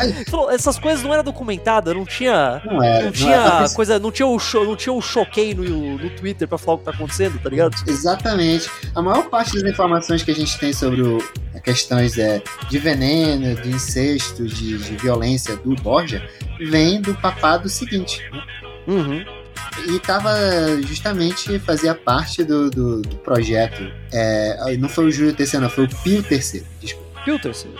[0.51, 2.99] essas coisas não eram documentadas, não tinha, Não era.
[2.99, 3.69] não não tinha era.
[3.71, 6.79] coisa, não tinha o show, não tinha o choquei no, no Twitter pra falar o
[6.79, 7.75] que tá acontecendo, tá ligado?
[7.87, 8.71] Exatamente.
[8.95, 11.19] A maior parte das informações que a gente tem sobre o,
[11.55, 16.23] as questões é, de veneno, de incesto, de, de violência do Borgia,
[16.69, 18.23] vem do papado seguinte.
[18.33, 18.43] né?
[18.87, 19.25] Uhum.
[19.89, 20.31] E tava
[20.83, 23.91] justamente, fazia parte do, do, do projeto.
[24.13, 26.67] É, não foi o Júlio terceiro, não, foi o Pio terceiro.
[26.81, 27.21] Desculpa.
[27.25, 27.77] Pio terceiro.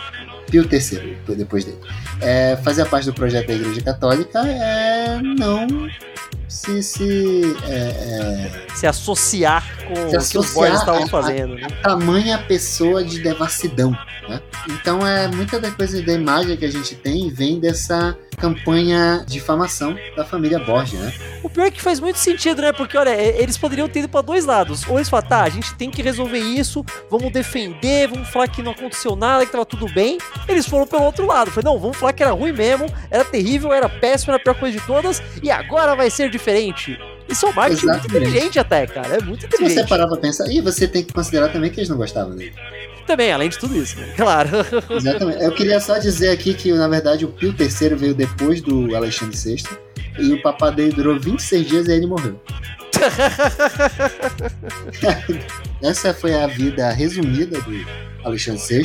[0.51, 1.79] Pio terceiro, depois dele.
[2.21, 5.67] É, fazia parte do projeto da Igreja Católica é não
[6.51, 11.09] se, se, é, é, se associar com Se o que os associar boys estavam a-
[11.09, 11.67] fazendo, né?
[11.83, 13.93] tamanha pessoa de devassidão.
[14.29, 14.41] Né?
[14.69, 19.35] Então é muita da coisa da imagem que a gente tem vem dessa campanha de
[19.35, 21.13] difamação da família Borges, né?
[21.43, 22.73] O pior é que faz muito sentido, né?
[22.73, 24.87] Porque, olha, eles poderiam ter ido pra dois lados.
[24.89, 28.63] Ou eles falam, tá, a gente tem que resolver isso, vamos defender, vamos falar que
[28.63, 30.17] não aconteceu nada, que tava tudo bem.
[30.49, 31.51] Eles foram pelo outro lado.
[31.51, 34.55] Falei, não, vamos falar que era ruim mesmo, era terrível, era péssimo, era a pior
[34.59, 36.99] coisa de todas, e agora vai ser diferente.
[37.29, 38.29] Isso é um marketing muito Exatamente.
[38.29, 39.17] inteligente até, cara.
[39.17, 39.89] É muito Se você inteligente.
[39.89, 42.53] parar pra pensar, e você tem que considerar também que eles não gostavam dele.
[43.07, 44.13] Também, além de tudo isso, né?
[44.17, 44.49] Claro.
[44.91, 45.43] Exatamente.
[45.45, 49.37] Eu queria só dizer aqui que, na verdade, o Pio III veio depois do Alexandre
[49.37, 49.63] VI.
[50.19, 52.41] E o papá dele durou 26 dias e aí ele morreu.
[55.83, 57.87] Essa foi a vida resumida do
[58.25, 58.83] Alexandre VI.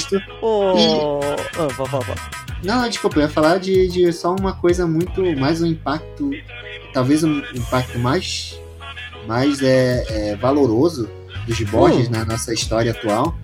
[1.57, 2.15] Ah, vá, vá, vá.
[2.63, 5.21] Não, não, desculpa, eu ia falar de, de só uma coisa muito.
[5.37, 6.29] mais um impacto.
[6.95, 8.57] Talvez um impacto mais.
[9.27, 11.09] mais é, é, valoroso
[11.45, 12.11] dos Borges Hum.
[12.11, 13.35] na nossa história atual.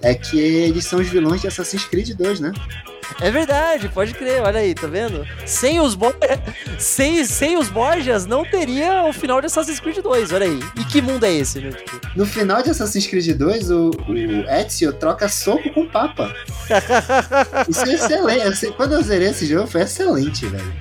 [0.00, 2.52] É que eles são os vilões de Assassin's Creed 2, né?
[3.20, 5.26] É verdade, pode crer, olha aí, tá vendo?
[5.44, 6.14] Sem os, Bo...
[6.78, 10.60] sem, sem os Borgias não teria o final de Assassin's Creed 2, olha aí.
[10.78, 11.70] E que mundo é esse, né?
[11.72, 14.14] Tipo, No final de Assassin's Creed 2, o, o
[14.48, 16.32] Ezio troca soco com o Papa.
[17.68, 18.72] Isso é excelente.
[18.76, 20.72] Quando eu zerei esse jogo, foi excelente, velho.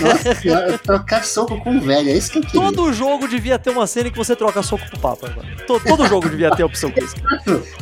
[0.00, 2.60] Nossa senhora, trocar soco com o velho, é isso que eu queria.
[2.60, 5.28] Todo jogo devia ter uma cena em que você troca soco pro Papa.
[5.36, 5.56] Mano.
[5.66, 7.14] To- Todo jogo devia ter a opção disso.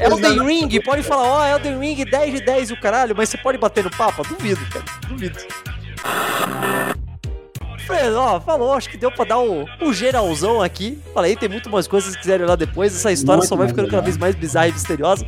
[0.00, 3.38] Elden Ring, pode falar, ó, Elden Ring 10 de 10 e o caralho, mas você
[3.38, 4.22] pode bater no Papa?
[4.22, 4.84] Duvido, cara.
[5.08, 5.38] Duvido.
[7.86, 10.98] Fred, ó, falou, acho que deu pra dar o, o geralzão aqui.
[11.14, 12.94] Falei, tem muito mais coisas que quiserem olhar depois.
[12.94, 15.24] Essa história Muito só vai ficando cada vez mais bizarra e misteriosa.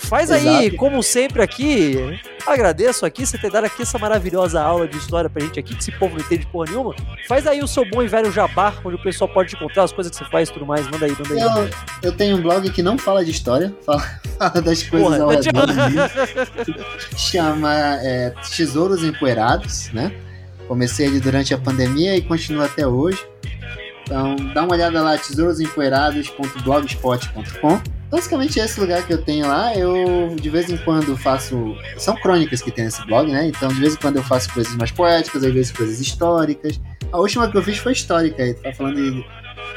[0.00, 0.76] Faz aí, Exato.
[0.76, 5.40] como sempre aqui, agradeço aqui você ter dado aqui essa maravilhosa aula de história pra
[5.40, 6.96] gente aqui, que esse povo não entende porra nenhuma.
[7.28, 9.92] Faz aí o seu bom e velho jabá, onde o pessoal pode te encontrar, as
[9.92, 10.84] coisas que você faz e tudo mais.
[10.88, 11.40] Manda aí, manda aí.
[11.40, 11.70] Eu,
[12.10, 14.00] eu tenho um blog que não fala de história, fala,
[14.36, 17.16] fala das coisas ao Porra, redor do.
[17.16, 20.12] Chama é, Tesouros Empoeirados, né?
[20.70, 23.18] Comecei ele durante a pandemia e continua até hoje.
[24.04, 27.80] Então, dá uma olhada lá, tesourasempoeirados.blogspot.com.
[28.08, 29.74] Basicamente é esse lugar que eu tenho lá.
[29.74, 31.74] Eu de vez em quando faço.
[31.98, 33.48] São crônicas que tem nesse blog, né?
[33.48, 36.80] Então de vez em quando eu faço coisas mais poéticas, às vezes coisas históricas.
[37.10, 38.40] A última que eu fiz foi histórica.
[38.40, 39.26] Aí tá falando de.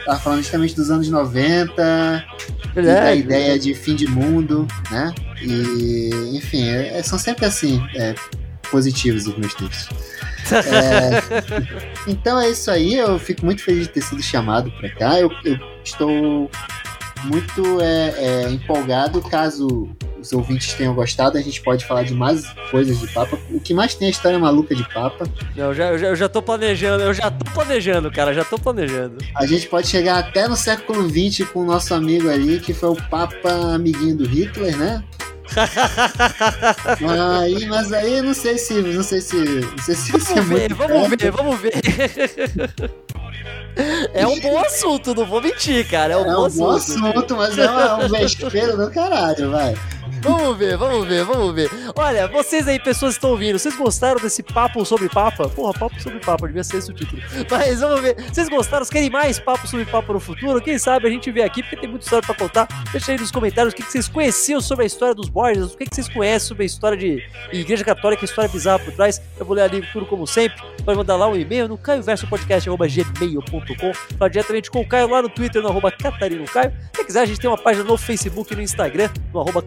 [0.05, 2.23] Tava falando justamente dos anos 90,
[2.75, 5.11] e da ideia de fim de mundo, né?
[5.41, 8.13] E, enfim, é- são sempre assim, é,
[8.69, 9.89] positivos os meus textos.
[10.51, 11.21] É,
[12.07, 15.19] então é isso aí, eu fico muito feliz de ter sido chamado para cá.
[15.19, 16.49] Eu, eu estou
[17.25, 19.21] muito é, é, empolgado.
[19.21, 19.89] Caso
[20.19, 23.37] os ouvintes tenham gostado, a gente pode falar de mais coisas de Papa.
[23.51, 25.25] O que mais tem é a história maluca de Papa.
[25.55, 28.57] Eu já, eu, já, eu já tô planejando, eu já tô planejando, cara, já tô
[28.57, 29.17] planejando.
[29.35, 32.89] A gente pode chegar até no século XX com o nosso amigo ali, que foi
[32.89, 35.03] o Papa amiguinho do Hitler, né?
[37.41, 38.73] Aí, mas aí eu não sei se.
[38.81, 39.35] Não sei se.
[39.35, 41.73] Não sei se é Vamos ver, muito vamos ver, vamos ver.
[44.13, 46.13] É um bom assunto, não vou mentir, cara.
[46.13, 47.07] É um É bom um bom assunto.
[47.07, 49.73] assunto, mas é uma- um vespeiro do caralho, vai.
[50.23, 51.69] Vamos ver, vamos ver, vamos ver.
[51.97, 55.49] Olha, vocês aí, pessoas que estão ouvindo, vocês gostaram desse papo sobre papa?
[55.49, 57.21] Porra, papo sobre papa, devia ser esse o título.
[57.51, 58.85] Mas vamos ver, vocês gostaram?
[58.85, 60.61] Querem mais papo sobre papa no futuro?
[60.61, 62.69] Quem sabe a gente vê aqui, porque tem muita história pra contar.
[62.93, 65.85] Deixa aí nos comentários o que, vocês conheciam sobre a história dos Borges, o que,
[65.93, 67.21] vocês conhecem sobre a história de
[67.51, 69.21] Igreja Católica, história bizarra por trás.
[69.37, 70.63] Eu vou ler ali tudo como sempre.
[70.85, 75.61] Pode mandar lá um e-mail no caioversopodcast.gmail.com Falar diretamente com o Caio lá no Twitter,
[75.61, 76.71] no arroba Catarino Caio.
[76.95, 79.61] Se quiser, a gente tem uma página no Facebook e no Instagram, no arroba.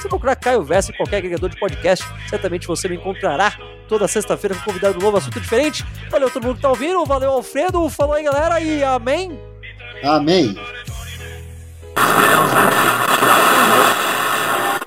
[0.00, 3.54] Se procurar Caio Vessa em qualquer agregador de podcast, certamente você me encontrará
[3.88, 5.84] toda sexta-feira com convidado novo, assunto diferente.
[6.10, 9.38] Valeu todo mundo que tá ouvindo, valeu Alfredo, falou aí galera e amém!
[10.02, 10.56] Amém!